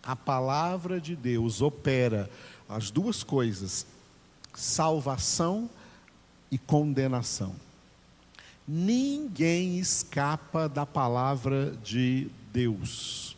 A 0.04 0.14
palavra 0.14 1.00
de 1.00 1.16
Deus 1.16 1.62
opera 1.62 2.30
as 2.68 2.92
duas 2.92 3.24
coisas: 3.24 3.86
salvação 4.54 5.70
e 6.52 6.58
condenação. 6.58 7.56
Ninguém 8.68 9.80
escapa 9.80 10.68
da 10.68 10.86
palavra 10.86 11.72
de 11.82 12.30
Deus. 12.52 13.38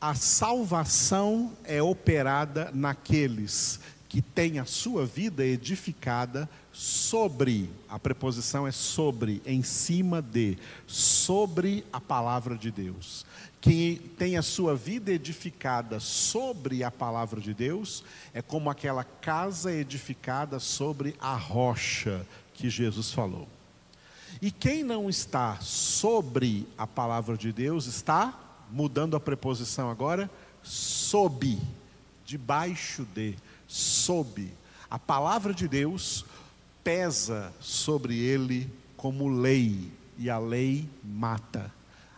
A 0.00 0.14
salvação 0.16 1.52
é 1.62 1.80
operada 1.80 2.72
naqueles 2.74 3.78
que 4.08 4.22
têm 4.22 4.58
a 4.58 4.64
sua 4.64 5.04
vida 5.04 5.44
edificada 5.44 6.48
sobre, 6.72 7.68
a 7.88 7.98
preposição 7.98 8.66
é 8.66 8.72
sobre, 8.72 9.42
em 9.44 9.62
cima 9.62 10.22
de, 10.22 10.56
sobre 10.86 11.84
a 11.92 12.00
palavra 12.00 12.56
de 12.56 12.70
Deus. 12.70 13.26
Quem 13.60 13.96
tem 13.96 14.38
a 14.38 14.42
sua 14.42 14.74
vida 14.74 15.12
edificada 15.12 16.00
sobre 16.00 16.82
a 16.82 16.90
palavra 16.90 17.40
de 17.40 17.52
Deus 17.52 18.02
é 18.32 18.40
como 18.40 18.70
aquela 18.70 19.04
casa 19.04 19.72
edificada 19.72 20.58
sobre 20.58 21.14
a 21.20 21.34
rocha 21.34 22.26
que 22.54 22.70
Jesus 22.70 23.12
falou. 23.12 23.46
E 24.40 24.50
quem 24.50 24.84
não 24.84 25.10
está 25.10 25.58
sobre 25.60 26.66
a 26.78 26.86
palavra 26.86 27.36
de 27.36 27.52
Deus 27.52 27.86
está, 27.86 28.38
mudando 28.70 29.16
a 29.16 29.20
preposição 29.20 29.90
agora, 29.90 30.30
sob, 30.62 31.58
debaixo 32.24 33.04
de, 33.14 33.34
sob. 33.68 34.50
A 34.90 34.98
palavra 34.98 35.54
de 35.54 35.68
Deus 35.68 36.24
pesa 36.82 37.52
sobre 37.60 38.16
ele 38.16 38.68
como 38.96 39.28
lei, 39.28 39.92
e 40.18 40.28
a 40.28 40.38
lei 40.38 40.88
mata. 41.04 41.72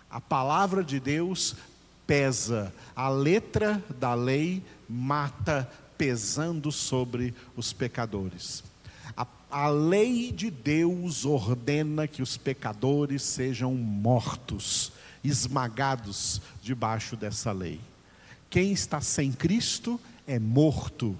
A 0.08 0.20
palavra 0.20 0.82
de 0.82 0.98
Deus 0.98 1.54
pesa, 2.06 2.72
a 2.96 3.08
letra 3.08 3.84
da 3.98 4.14
lei 4.14 4.62
mata, 4.88 5.70
pesando 5.98 6.72
sobre 6.72 7.34
os 7.54 7.74
pecadores. 7.74 8.64
A 9.50 9.66
lei 9.66 10.30
de 10.30 10.48
Deus 10.48 11.24
ordena 11.24 12.06
que 12.06 12.22
os 12.22 12.36
pecadores 12.36 13.22
sejam 13.22 13.74
mortos, 13.74 14.92
esmagados 15.24 16.40
debaixo 16.62 17.16
dessa 17.16 17.50
lei. 17.50 17.80
Quem 18.48 18.70
está 18.70 19.00
sem 19.00 19.32
Cristo 19.32 20.00
é 20.24 20.38
morto. 20.38 21.18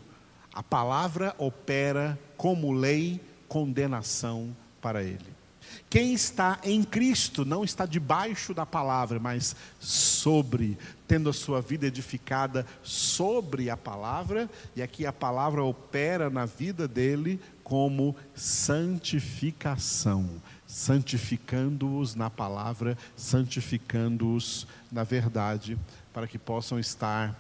A 0.53 0.63
palavra 0.63 1.35
opera 1.39 2.19
como 2.37 2.73
lei 2.73 3.21
condenação 3.49 4.55
para 4.81 5.03
ele. 5.03 5.41
Quem 5.89 6.13
está 6.13 6.59
em 6.65 6.83
Cristo 6.83 7.45
não 7.45 7.65
está 7.65 7.87
debaixo 7.87 8.55
da 8.55 8.67
palavra, 8.67 9.19
mas 9.19 9.55
sobre, 9.79 10.79
tendo 11.07 11.31
a 11.31 11.33
sua 11.33 11.61
vida 11.61 11.87
edificada 11.87 12.67
sobre 12.83 13.71
a 13.71 13.77
palavra, 13.77 14.49
e 14.75 14.83
aqui 14.83 15.07
a 15.07 15.13
palavra 15.13 15.63
opera 15.63 16.31
na 16.31 16.47
vida 16.47 16.89
dele 16.89 17.41
como 17.63 18.17
santificação. 18.35 20.29
santificando-os 20.67 22.15
na 22.15 22.31
palavra, 22.31 22.97
santificando-os 23.17 24.69
na 24.91 25.03
verdade, 25.03 25.77
para 26.13 26.29
que 26.29 26.39
possam 26.39 26.79
estar 26.79 27.37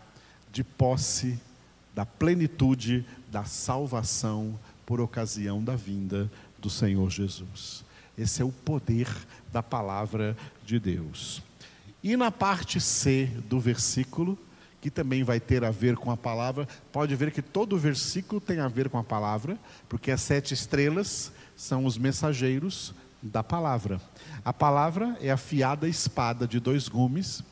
de 0.50 0.64
posse 0.64 1.40
da 1.94 2.06
plenitude 2.06 3.04
da 3.30 3.44
salvação 3.44 4.58
por 4.86 5.00
ocasião 5.00 5.62
da 5.62 5.76
vinda 5.76 6.30
do 6.58 6.68
Senhor 6.68 7.10
Jesus. 7.10 7.84
Esse 8.16 8.42
é 8.42 8.44
o 8.44 8.52
poder 8.52 9.08
da 9.52 9.62
palavra 9.62 10.36
de 10.64 10.78
Deus. 10.78 11.42
E 12.02 12.16
na 12.16 12.30
parte 12.30 12.80
C 12.80 13.30
do 13.48 13.60
versículo, 13.60 14.38
que 14.80 14.90
também 14.90 15.22
vai 15.22 15.38
ter 15.38 15.64
a 15.64 15.70
ver 15.70 15.96
com 15.96 16.10
a 16.10 16.16
palavra, 16.16 16.66
pode 16.90 17.14
ver 17.14 17.30
que 17.30 17.42
todo 17.42 17.74
o 17.74 17.78
versículo 17.78 18.40
tem 18.40 18.60
a 18.60 18.68
ver 18.68 18.88
com 18.88 18.98
a 18.98 19.04
palavra, 19.04 19.58
porque 19.88 20.10
as 20.10 20.22
sete 20.22 20.54
estrelas 20.54 21.30
são 21.54 21.84
os 21.84 21.98
mensageiros 21.98 22.94
da 23.22 23.42
palavra. 23.42 24.00
A 24.42 24.52
palavra 24.52 25.16
é 25.20 25.30
a 25.30 25.36
fiada 25.36 25.86
espada 25.86 26.46
de 26.46 26.58
dois 26.58 26.88
gumes, 26.88 27.42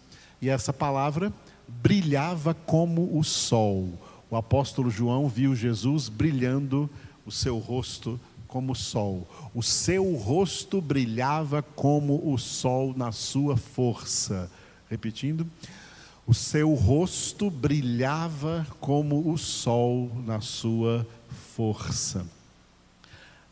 e 0.41 0.49
essa 0.49 0.73
palavra 0.73 1.33
brilhava 1.69 2.55
como 2.55 3.19
o 3.19 3.23
sol. 3.23 3.93
O 4.31 4.37
apóstolo 4.37 4.91
João 4.91 5.29
viu 5.29 5.55
Jesus 5.55 6.09
brilhando 6.09 6.89
o 7.25 7.33
seu 7.33 7.59
rosto 7.59 8.21
como 8.47 8.73
o 8.73 8.77
sol. 8.77 9.29
O 9.55 9.63
seu 9.63 10.15
rosto 10.17 10.81
brilhava 10.81 11.63
como 11.63 12.33
o 12.33 12.39
sol 12.39 12.95
na 12.97 13.13
sua 13.13 13.57
força. 13.57 14.51
Repetindo, 14.89 15.47
o 16.27 16.35
seu 16.35 16.75
rosto 16.75 17.51
brilhava 17.51 18.67
como 18.81 19.33
o 19.33 19.39
sol 19.39 20.11
na 20.27 20.41
sua 20.41 21.07
força. 21.57 22.27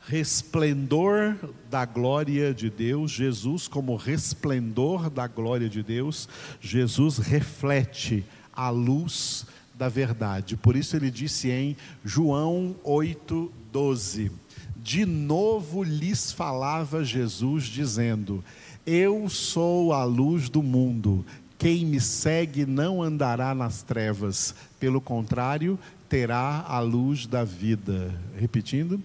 Resplendor 0.07 1.37
da 1.71 1.85
glória 1.85 2.55
de 2.55 2.71
Deus, 2.71 3.11
Jesus, 3.11 3.67
como 3.67 3.97
resplendor 3.97 5.11
da 5.11 5.27
glória 5.27 5.69
de 5.69 5.83
Deus, 5.83 6.29
Jesus 6.61 7.19
reflete 7.19 8.25
a 8.53 8.71
luz 8.71 9.47
da 9.77 9.89
verdade. 9.89 10.57
Por 10.57 10.77
isso 10.77 10.97
ele 10.97 11.11
disse 11.11 11.51
em 11.51 11.77
João 12.05 12.75
8, 12.83 13.53
12: 13.71 14.33
De 14.83 15.05
novo 15.05 15.83
lhes 15.83 16.33
falava 16.33 17.05
Jesus, 17.05 17.65
dizendo: 17.65 18.43
Eu 18.85 19.29
sou 19.29 19.93
a 19.93 20.05
luz 20.05 20.49
do 20.49 20.63
mundo. 20.63 21.25
Quem 21.59 21.87
me 21.87 22.01
segue 22.01 22.67
não 22.67 23.03
andará 23.03 23.55
nas 23.55 23.83
trevas, 23.83 24.55
pelo 24.79 25.01
contrário, 25.01 25.79
terá 26.09 26.65
a 26.69 26.81
luz 26.81 27.27
da 27.27 27.45
vida. 27.45 28.15
Repetindo. 28.39 29.03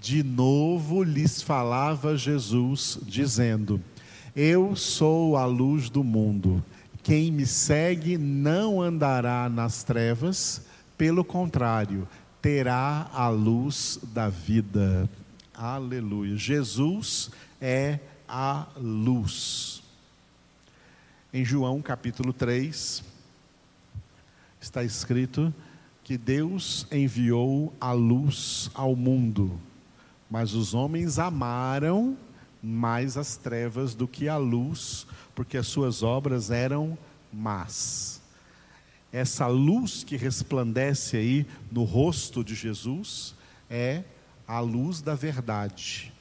De 0.00 0.22
novo 0.22 1.02
lhes 1.02 1.42
falava 1.42 2.16
Jesus, 2.16 2.98
dizendo: 3.02 3.80
Eu 4.34 4.76
sou 4.76 5.36
a 5.36 5.44
luz 5.44 5.90
do 5.90 6.04
mundo. 6.04 6.62
Quem 7.08 7.32
me 7.32 7.46
segue 7.46 8.18
não 8.18 8.82
andará 8.82 9.48
nas 9.48 9.82
trevas, 9.82 10.60
pelo 10.98 11.24
contrário, 11.24 12.06
terá 12.42 13.08
a 13.14 13.30
luz 13.30 13.98
da 14.12 14.28
vida. 14.28 15.08
Aleluia. 15.54 16.36
Jesus 16.36 17.30
é 17.62 17.98
a 18.28 18.66
luz. 18.76 19.82
Em 21.32 21.42
João 21.46 21.80
capítulo 21.80 22.30
3, 22.30 23.02
está 24.60 24.84
escrito 24.84 25.54
que 26.04 26.18
Deus 26.18 26.86
enviou 26.92 27.72
a 27.80 27.92
luz 27.92 28.70
ao 28.74 28.94
mundo, 28.94 29.58
mas 30.30 30.52
os 30.52 30.74
homens 30.74 31.18
amaram 31.18 32.18
mais 32.62 33.16
as 33.16 33.36
trevas 33.36 33.94
do 33.94 34.06
que 34.08 34.28
a 34.28 34.36
luz, 34.36 35.06
porque 35.38 35.56
as 35.56 35.68
suas 35.68 36.02
obras 36.02 36.50
eram 36.50 36.98
más. 37.32 38.20
Essa 39.12 39.46
luz 39.46 40.02
que 40.02 40.16
resplandece 40.16 41.16
aí 41.16 41.46
no 41.70 41.84
rosto 41.84 42.42
de 42.42 42.56
Jesus 42.56 43.36
é 43.70 44.02
a 44.48 44.58
luz 44.58 45.00
da 45.00 45.14
verdade, 45.14 46.12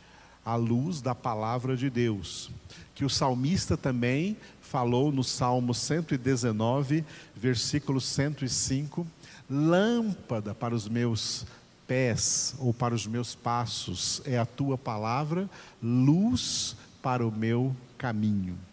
a 0.45 0.55
luz 0.55 1.01
da 1.01 1.15
palavra 1.15 1.75
de 1.75 1.89
Deus, 1.89 2.51
que 2.93 3.03
o 3.03 3.09
salmista 3.09 3.75
também 3.75 4.37
falou 4.61 5.11
no 5.11 5.23
Salmo 5.23 5.73
119, 5.73 7.03
versículo 7.35 7.99
105, 7.99 9.07
lâmpada 9.49 10.53
para 10.53 10.75
os 10.75 10.87
meus 10.87 11.43
pés 11.87 12.53
ou 12.59 12.71
para 12.71 12.93
os 12.93 13.07
meus 13.07 13.33
passos 13.33 14.21
é 14.25 14.37
a 14.37 14.45
tua 14.45 14.77
palavra, 14.77 15.49
luz 15.81 16.77
para 17.01 17.25
o 17.25 17.31
meu 17.31 17.75
caminho. 17.97 18.66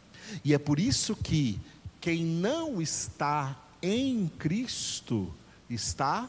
E 0.44 0.54
é 0.54 0.58
por 0.58 0.78
isso 0.78 1.16
que 1.16 1.58
quem 2.00 2.24
não 2.24 2.80
está 2.80 3.58
em 3.80 4.28
Cristo 4.38 5.32
está 5.68 6.28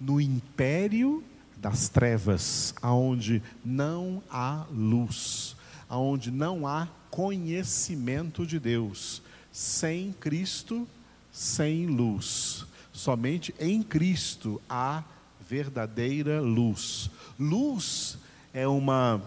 no 0.00 0.20
império 0.20 1.22
das 1.56 1.88
trevas, 1.88 2.74
aonde 2.82 3.40
não 3.64 4.22
há 4.28 4.66
luz, 4.70 5.54
aonde 5.88 6.30
não 6.30 6.66
há 6.66 6.88
conhecimento 7.10 8.44
de 8.44 8.58
Deus. 8.58 9.22
Sem 9.52 10.12
Cristo, 10.12 10.88
sem 11.30 11.86
luz. 11.86 12.66
Somente 12.92 13.54
em 13.60 13.82
Cristo 13.82 14.60
há 14.68 15.04
verdadeira 15.48 16.40
luz. 16.40 17.10
Luz 17.38 18.18
é 18.52 18.66
uma 18.66 19.22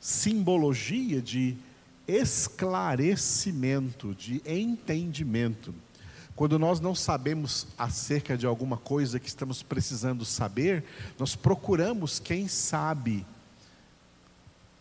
simbologia 0.00 1.22
de 1.22 1.56
esclarecimento, 2.06 4.14
de 4.14 4.42
entendimento. 4.46 5.74
Quando 6.36 6.58
nós 6.58 6.80
não 6.80 6.94
sabemos 6.94 7.66
acerca 7.78 8.36
de 8.36 8.44
alguma 8.44 8.76
coisa 8.76 9.20
que 9.20 9.28
estamos 9.28 9.62
precisando 9.62 10.24
saber, 10.24 10.84
nós 11.18 11.36
procuramos 11.36 12.18
quem 12.18 12.48
sabe 12.48 13.24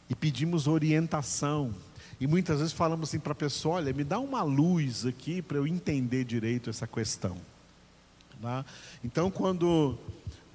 e 0.10 0.16
pedimos 0.16 0.68
orientação. 0.68 1.74
E 2.20 2.26
muitas 2.26 2.60
vezes 2.60 2.74
falamos 2.74 3.10
assim 3.10 3.20
para 3.20 3.34
a 3.34 3.36
pessoa: 3.36 3.76
olha, 3.76 3.94
me 3.94 4.04
dá 4.04 4.20
uma 4.20 4.42
luz 4.42 5.06
aqui 5.06 5.42
para 5.42 5.58
eu 5.58 5.68
entender 5.68 6.24
direito 6.24 6.70
essa 6.70 6.88
questão. 6.88 7.38
Tá? 8.42 8.66
Então, 9.04 9.30
quando 9.30 9.98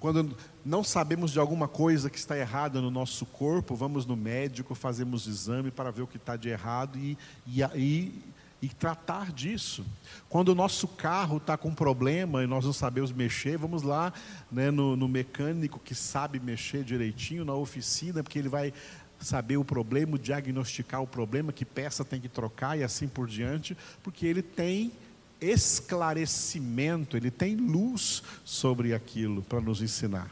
quando 0.01 0.37
não 0.65 0.85
sabemos 0.85 1.33
de 1.33 1.41
alguma 1.41 1.67
coisa 1.67 2.09
que 2.09 2.19
está 2.19 2.37
errada 2.37 2.81
no 2.81 2.91
nosso 2.91 3.27
corpo, 3.27 3.75
vamos 3.75 4.07
no 4.07 4.17
médico, 4.17 4.75
fazemos 4.75 5.27
exame 5.27 5.71
para 5.71 5.91
ver 5.91 6.03
o 6.03 6.07
que 6.07 6.17
está 6.17 6.37
de 6.37 6.49
errado 6.49 6.99
e, 6.99 7.19
e, 7.47 7.63
e, 7.75 8.23
e 8.63 8.69
tratar 8.69 9.33
disso. 9.33 9.85
Quando 10.29 10.51
o 10.51 10.55
nosso 10.55 10.87
carro 10.87 11.39
está 11.39 11.57
com 11.57 11.75
problema 11.75 12.45
e 12.45 12.47
nós 12.47 12.65
não 12.65 12.73
sabemos 12.73 13.11
mexer, 13.11 13.59
vamos 13.59 13.83
lá 13.83 14.13
né, 14.53 14.71
no, 14.71 14.95
no 14.95 15.09
mecânico 15.09 15.81
que 15.81 15.95
sabe 15.95 16.39
mexer 16.39 16.85
direitinho 16.85 17.45
na 17.45 17.55
oficina, 17.55 18.23
porque 18.23 18.39
ele 18.39 18.49
vai 18.49 18.73
saber 19.21 19.57
o 19.57 19.65
problema, 19.65 20.17
diagnosticar 20.17 21.03
o 21.03 21.07
problema, 21.07 21.53
que 21.53 21.65
peça 21.65 22.05
tem 22.05 22.21
que 22.21 22.29
trocar 22.29 22.79
e 22.79 22.85
assim 22.85 23.09
por 23.09 23.27
diante, 23.27 23.77
porque 24.03 24.27
ele 24.27 24.43
tem 24.43 24.93
esclarecimento, 25.41 27.17
ele 27.17 27.31
tem 27.31 27.57
luz 27.57 28.23
sobre 28.45 28.95
aquilo 28.95 29.43
para 29.43 29.61
nos 29.61 29.81
ensinar. 29.81 30.31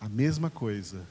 A 0.00 0.08
mesma 0.08 0.50
coisa, 0.50 1.06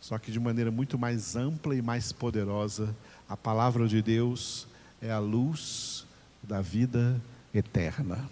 só 0.00 0.18
que 0.18 0.30
de 0.30 0.38
maneira 0.38 0.70
muito 0.70 0.98
mais 0.98 1.36
ampla 1.36 1.74
e 1.74 1.82
mais 1.82 2.12
poderosa, 2.12 2.94
a 3.28 3.36
palavra 3.36 3.86
de 3.88 4.02
Deus 4.02 4.66
é 5.00 5.10
a 5.10 5.18
luz 5.18 6.06
da 6.42 6.60
vida 6.60 7.20
eterna, 7.54 8.28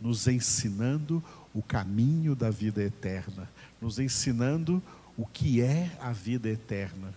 nos 0.00 0.26
ensinando 0.26 1.22
o 1.54 1.62
caminho 1.62 2.34
da 2.34 2.50
vida 2.50 2.82
eterna, 2.82 3.48
nos 3.80 3.98
ensinando 3.98 4.82
o 5.16 5.26
que 5.26 5.60
é 5.60 5.90
a 6.00 6.12
vida 6.12 6.48
eterna. 6.48 7.14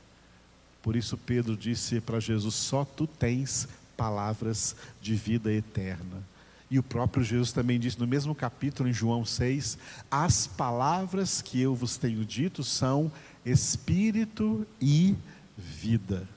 Por 0.84 0.96
isso 0.96 1.18
Pedro 1.18 1.58
disse 1.58 2.00
para 2.00 2.20
Jesus: 2.20 2.54
só 2.54 2.86
tu 2.86 3.08
tens 3.08 3.68
palavras 3.96 4.76
de 5.02 5.16
vida 5.16 5.52
eterna. 5.52 6.24
E 6.70 6.80
o 6.80 6.84
próprio 6.84 7.24
Jesus 7.24 7.52
também 7.52 7.80
disse 7.80 8.00
no 8.00 8.08
mesmo 8.08 8.34
capítulo, 8.34 8.90
em 8.90 8.94
João 8.94 9.24
6, 9.24 9.78
as 10.10 10.48
palavras 10.48 11.42
que 11.42 11.62
eu 11.62 11.76
vos 11.76 11.98
tenho 11.98 12.26
dito 12.26 12.64
são 12.64 13.12
espírito 13.46 14.66
e 14.82 15.16
vida. 15.58 16.28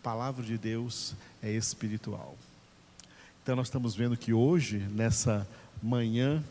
A 0.00 0.02
palavra 0.02 0.44
de 0.44 0.56
Deus 0.56 1.14
é 1.42 1.50
espiritual. 1.50 2.36
Então 3.42 3.56
nós 3.56 3.66
estamos 3.66 3.94
vendo 3.94 4.16
que 4.16 4.32
hoje, 4.32 4.78
nessa 4.90 5.46
manhã 5.82 6.42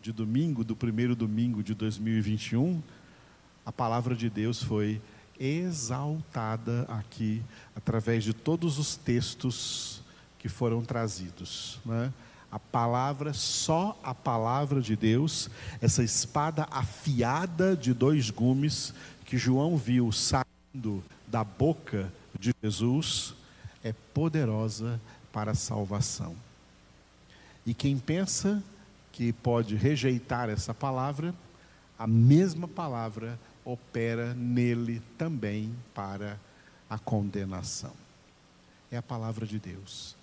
de 0.00 0.12
domingo, 0.12 0.64
do 0.64 0.76
primeiro 0.76 1.14
domingo 1.14 1.62
de 1.62 1.74
2021, 1.74 2.80
a 3.66 3.72
palavra 3.72 4.14
de 4.14 4.30
Deus 4.30 4.62
foi 4.62 5.00
exaltada 5.38 6.84
aqui 6.88 7.42
através 7.74 8.24
de 8.24 8.32
todos 8.32 8.78
os 8.78 8.96
textos 8.96 10.02
que 10.38 10.48
foram 10.48 10.82
trazidos. 10.82 11.78
Né? 11.84 12.12
A 12.50 12.58
palavra, 12.58 13.32
só 13.32 13.98
a 14.02 14.14
palavra 14.14 14.80
de 14.80 14.96
Deus, 14.96 15.50
essa 15.80 16.02
espada 16.02 16.66
afiada 16.70 17.76
de 17.76 17.92
dois 17.92 18.30
gumes 18.30 18.94
que 19.24 19.36
João 19.36 19.76
viu 19.76 20.10
saindo 20.10 21.04
da 21.26 21.44
boca 21.44 22.10
de 22.38 22.54
Jesus 22.62 23.34
é 23.84 23.92
poderosa 24.14 25.00
para 25.32 25.52
a 25.52 25.54
salvação. 25.54 26.34
E 27.66 27.74
quem 27.74 27.98
pensa 27.98 28.62
que 29.12 29.32
pode 29.32 29.74
rejeitar 29.74 30.48
essa 30.48 30.72
palavra, 30.72 31.34
a 31.98 32.06
mesma 32.06 32.66
palavra 32.66 33.38
opera 33.68 34.32
nele 34.34 35.02
também 35.18 35.74
para 35.94 36.40
a 36.88 36.98
condenação. 36.98 37.92
É 38.90 38.96
a 38.96 39.02
palavra 39.02 39.46
de 39.46 39.58
Deus. 39.58 40.16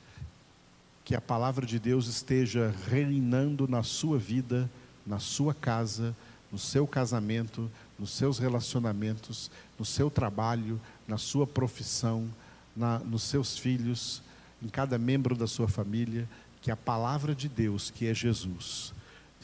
Que 1.04 1.14
a 1.14 1.22
palavra 1.22 1.64
de 1.64 1.78
Deus 1.78 2.08
esteja 2.08 2.74
reinando 2.90 3.68
na 3.68 3.84
sua 3.84 4.18
vida, 4.18 4.68
na 5.06 5.20
sua 5.20 5.54
casa, 5.54 6.16
no 6.52 6.58
seu 6.58 6.88
casamento, 6.88 7.70
nos 8.00 8.10
seus 8.14 8.40
relacionamentos, 8.40 9.52
no 9.78 9.86
seu 9.86 10.10
trabalho, 10.10 10.82
na 11.08 11.20
sua 11.20 11.46
profissão, 11.46 12.28
na, 12.76 12.98
nos 12.98 13.22
seus 13.22 13.60
filhos, 13.60 14.24
em 14.60 14.68
cada 14.68 14.98
membro 14.98 15.36
da 15.36 15.46
sua 15.46 15.68
família, 15.68 16.28
que 16.64 16.72
a 16.72 16.76
palavra 16.76 17.36
de 17.36 17.48
Deus, 17.48 17.92
que 17.92 18.08
é 18.08 18.14
Jesus, 18.14 18.92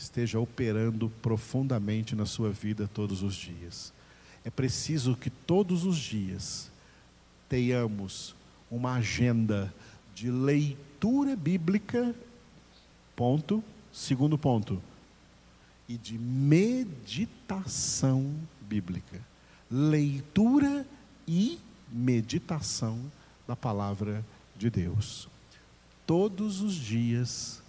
esteja 0.01 0.39
operando 0.39 1.09
profundamente 1.21 2.15
na 2.15 2.25
sua 2.25 2.49
vida 2.49 2.89
todos 2.93 3.21
os 3.21 3.35
dias. 3.35 3.93
É 4.43 4.49
preciso 4.49 5.15
que 5.15 5.29
todos 5.29 5.85
os 5.85 5.97
dias 5.97 6.71
tenhamos 7.47 8.35
uma 8.69 8.95
agenda 8.95 9.73
de 10.15 10.31
leitura 10.31 11.35
bíblica, 11.35 12.15
ponto. 13.15 13.63
Segundo 13.93 14.37
ponto, 14.37 14.81
e 15.89 15.97
de 15.97 16.17
meditação 16.17 17.53
bíblica. 18.61 19.19
Leitura 19.69 20.87
e 21.27 21.59
meditação 21.91 23.11
da 23.45 23.53
palavra 23.53 24.25
de 24.55 24.69
Deus. 24.69 25.27
Todos 26.07 26.61
os 26.61 26.73
dias 26.73 27.61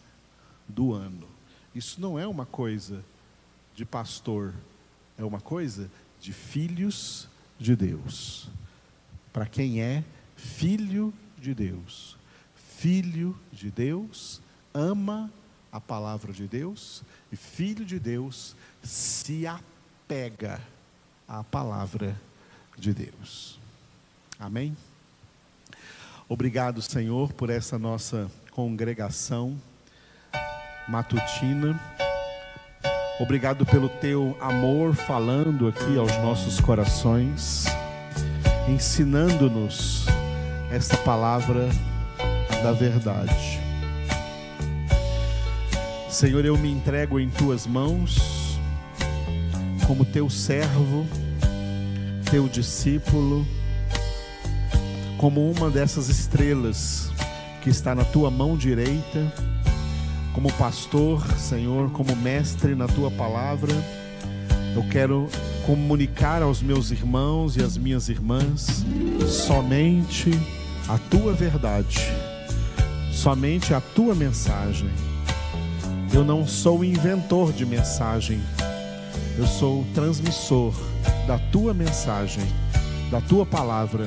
do 0.69 0.93
ano. 0.93 1.32
Isso 1.75 2.01
não 2.01 2.19
é 2.19 2.27
uma 2.27 2.45
coisa 2.45 3.05
de 3.75 3.85
pastor, 3.85 4.53
é 5.17 5.25
uma 5.25 5.41
coisa 5.41 5.91
de 6.21 6.33
filhos 6.33 7.29
de 7.59 7.75
Deus. 7.75 8.49
Para 9.33 9.47
quem 9.47 9.83
é 9.83 10.05
filho 10.37 11.13
de 11.39 11.55
Deus. 11.55 12.17
Filho 12.55 13.39
de 13.53 13.71
Deus 13.71 14.41
ama 14.75 15.31
a 15.71 15.81
palavra 15.81 16.33
de 16.33 16.47
Deus 16.47 17.03
e 17.31 17.37
filho 17.37 17.85
de 17.85 17.99
Deus 17.99 18.55
se 18.83 19.47
apega 19.47 20.61
à 21.27 21.43
palavra 21.43 22.21
de 22.77 22.93
Deus. 22.93 23.59
Amém? 24.39 24.77
Obrigado, 26.29 26.83
Senhor, 26.83 27.33
por 27.33 27.49
essa 27.49 27.79
nossa 27.79 28.31
congregação 28.51 29.59
matutina. 30.89 31.79
Obrigado 33.21 33.65
pelo 33.65 33.89
teu 33.89 34.37
amor 34.41 34.95
falando 34.95 35.69
aqui 35.69 35.97
aos 35.97 36.17
nossos 36.19 36.61
corações, 36.61 37.67
ensinando-nos 38.69 40.07
esta 40.71 40.97
palavra 40.99 41.69
da 42.63 42.73
verdade. 42.73 43.61
Senhor, 46.09 46.45
eu 46.45 46.57
me 46.59 46.71
entrego 46.71 47.19
em 47.19 47.29
tuas 47.29 47.67
mãos, 47.67 48.59
como 49.87 50.05
teu 50.05 50.29
servo, 50.29 51.07
teu 52.31 52.49
discípulo, 52.49 53.47
como 55.19 55.51
uma 55.51 55.71
dessas 55.71 56.09
estrelas 56.09 57.11
que 57.61 57.71
está 57.71 57.95
na 57.95 58.05
tua 58.05 58.31
mão 58.31 58.57
direita, 58.57 59.33
como 60.33 60.53
pastor, 60.55 61.27
Senhor, 61.39 61.91
como 61.91 62.15
mestre 62.17 62.75
na 62.75 62.87
tua 62.87 63.11
palavra. 63.11 63.73
Eu 64.75 64.83
quero 64.91 65.29
comunicar 65.67 66.43
aos 66.43 66.63
meus 66.63 66.91
irmãos 66.91 67.57
e 67.57 67.63
às 67.63 67.77
minhas 67.77 68.09
irmãs 68.09 68.85
somente 69.29 70.31
a 70.89 70.99
tua 70.99 71.33
verdade, 71.33 72.01
somente 73.13 73.73
a 73.73 73.81
tua 73.81 74.15
mensagem 74.15 74.91
eu 76.15 76.23
não 76.23 76.47
sou 76.47 76.85
inventor 76.85 77.53
de 77.53 77.65
mensagem, 77.65 78.39
eu 79.39 79.47
sou 79.47 79.85
transmissor 79.95 80.75
da 81.27 81.39
tua 81.39 81.73
mensagem, 81.73 82.45
da 83.11 83.19
tua 83.19 83.47
palavra, 83.47 84.07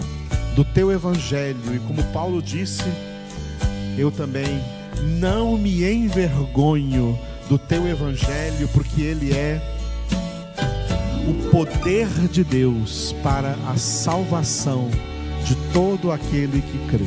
do 0.55 0.63
teu 0.63 0.91
evangelho. 0.91 1.57
E 1.73 1.79
como 1.79 2.03
Paulo 2.13 2.43
disse, 2.43 2.83
eu 3.97 4.11
também 4.11 4.61
não 5.01 5.57
me 5.57 5.83
envergonho 5.83 7.17
do 7.49 7.57
teu 7.57 7.87
evangelho, 7.87 8.67
porque 8.73 9.01
ele 9.01 9.33
é 9.33 9.61
o 11.27 11.49
poder 11.49 12.07
de 12.31 12.43
Deus 12.43 13.15
para 13.23 13.55
a 13.67 13.77
salvação 13.77 14.89
de 15.43 15.55
todo 15.73 16.11
aquele 16.11 16.61
que 16.61 16.87
crê. 16.89 17.05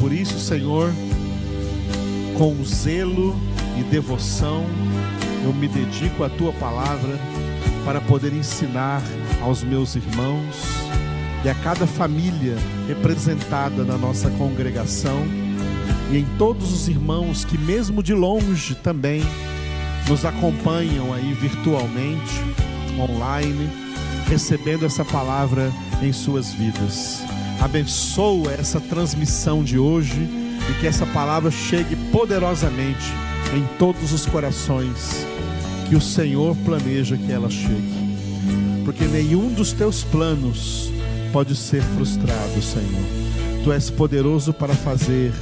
Por 0.00 0.12
isso, 0.12 0.38
Senhor, 0.38 0.92
com 2.36 2.62
zelo 2.64 3.34
e 3.78 3.82
devoção, 3.84 4.64
eu 5.44 5.52
me 5.52 5.68
dedico 5.68 6.24
à 6.24 6.28
tua 6.28 6.52
palavra 6.52 7.18
para 7.84 8.00
poder 8.00 8.32
ensinar 8.32 9.02
aos 9.40 9.62
meus 9.62 9.94
irmãos 9.94 10.56
e 11.44 11.48
a 11.48 11.54
cada 11.54 11.86
família 11.86 12.56
representada 12.88 13.84
na 13.84 13.96
nossa 13.96 14.28
congregação 14.30 15.45
e 16.10 16.18
em 16.18 16.26
todos 16.38 16.72
os 16.72 16.88
irmãos 16.88 17.44
que, 17.44 17.58
mesmo 17.58 18.02
de 18.02 18.14
longe, 18.14 18.74
também 18.76 19.22
nos 20.08 20.24
acompanham 20.24 21.12
aí 21.12 21.32
virtualmente, 21.34 22.40
online, 22.98 23.68
recebendo 24.28 24.86
essa 24.86 25.04
palavra 25.04 25.72
em 26.02 26.12
suas 26.12 26.52
vidas. 26.52 27.22
Abençoa 27.60 28.52
essa 28.52 28.80
transmissão 28.80 29.64
de 29.64 29.78
hoje 29.78 30.28
e 30.70 30.80
que 30.80 30.86
essa 30.86 31.06
palavra 31.06 31.50
chegue 31.50 31.96
poderosamente 32.12 33.12
em 33.54 33.64
todos 33.78 34.12
os 34.12 34.26
corações 34.26 35.26
que 35.88 35.94
o 35.94 36.00
Senhor 36.00 36.56
planeja 36.64 37.16
que 37.16 37.32
ela 37.32 37.50
chegue. 37.50 38.06
Porque 38.84 39.04
nenhum 39.04 39.52
dos 39.52 39.72
teus 39.72 40.04
planos 40.04 40.90
pode 41.32 41.56
ser 41.56 41.82
frustrado, 41.82 42.62
Senhor. 42.62 43.04
Tu 43.64 43.72
és 43.72 43.90
poderoso 43.90 44.52
para 44.52 44.74
fazer 44.74 45.32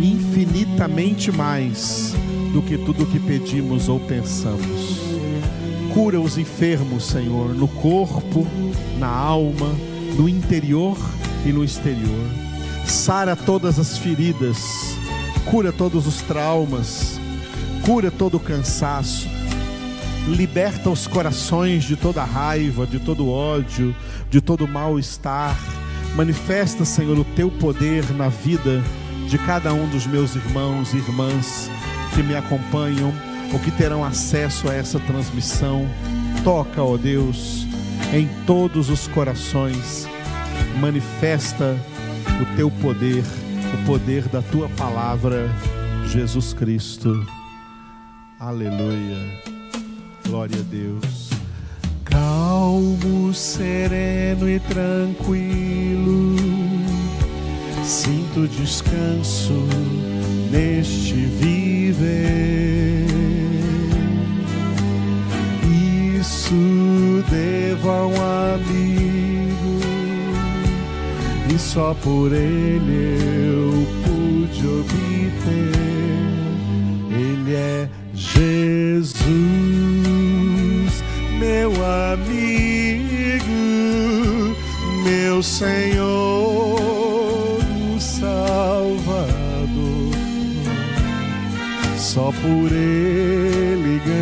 infinitamente 0.00 1.30
mais 1.30 2.14
do 2.52 2.62
que 2.62 2.76
tudo 2.78 3.04
o 3.04 3.06
que 3.06 3.18
pedimos 3.18 3.88
ou 3.88 4.00
pensamos. 4.00 4.98
Cura 5.92 6.20
os 6.20 6.38
enfermos, 6.38 7.04
Senhor, 7.04 7.54
no 7.54 7.68
corpo, 7.68 8.46
na 8.98 9.08
alma, 9.08 9.74
no 10.16 10.28
interior 10.28 10.96
e 11.44 11.52
no 11.52 11.64
exterior 11.64 12.50
sara 12.90 13.36
todas 13.36 13.78
as 13.78 13.96
feridas, 13.96 14.96
cura 15.44 15.72
todos 15.72 16.06
os 16.06 16.20
traumas, 16.22 17.20
cura 17.84 18.10
todo 18.10 18.36
o 18.36 18.40
cansaço, 18.40 19.28
liberta 20.26 20.90
os 20.90 21.06
corações 21.06 21.84
de 21.84 21.96
toda 21.96 22.24
raiva, 22.24 22.86
de 22.86 22.98
todo 22.98 23.30
ódio, 23.30 23.94
de 24.28 24.40
todo 24.40 24.66
mal-estar. 24.66 25.56
Manifesta, 26.16 26.84
Senhor, 26.84 27.16
o 27.16 27.24
teu 27.24 27.48
poder 27.48 28.04
na 28.12 28.28
vida 28.28 28.82
de 29.30 29.38
cada 29.38 29.72
um 29.72 29.88
dos 29.88 30.08
meus 30.08 30.34
irmãos 30.34 30.92
e 30.92 30.96
irmãs 30.96 31.70
que 32.16 32.20
me 32.20 32.34
acompanham 32.34 33.14
ou 33.52 33.60
que 33.60 33.70
terão 33.70 34.04
acesso 34.04 34.68
a 34.68 34.74
essa 34.74 34.98
transmissão. 34.98 35.88
Toca, 36.42 36.82
ó 36.82 36.96
Deus, 36.96 37.64
em 38.12 38.28
todos 38.44 38.90
os 38.90 39.06
corações. 39.06 40.08
Manifesta 40.80 41.76
o 42.42 42.56
teu 42.56 42.72
poder, 42.72 43.22
o 43.72 43.86
poder 43.86 44.26
da 44.26 44.42
tua 44.42 44.68
palavra, 44.70 45.48
Jesus 46.08 46.52
Cristo. 46.52 47.24
Aleluia. 48.40 49.42
Glória 50.26 50.58
a 50.58 50.62
Deus. 50.62 51.30
Calmo, 52.04 53.32
sereno 53.32 54.50
e 54.50 54.58
tranquilo, 54.58 55.89
sinto 57.84 58.46
descanso 58.48 59.66
neste 60.50 61.14
viver. 61.14 63.06
Isso 66.20 67.24
devo 67.30 67.90
a 67.90 68.06
um 68.06 68.14
amigo 68.54 69.80
e 71.54 71.58
só 71.58 71.94
por 72.02 72.32
ele 72.32 73.16
eu 73.48 73.86
pude 74.04 74.66
obter. 74.66 75.72
Ele 77.10 77.54
é 77.54 77.88
Jesus, 78.14 79.32
meu 81.38 81.72
amigo. 81.84 82.50
meu 85.04 85.42
Senhor, 85.42 86.79
Só 92.12 92.32
por 92.32 92.72
Ele 92.72 94.00
ganhei 94.04 94.19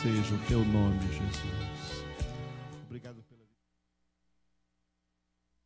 seja 0.00 0.34
o 0.34 0.38
teu 0.48 0.64
nome, 0.64 0.98
Jesus. 1.12 1.69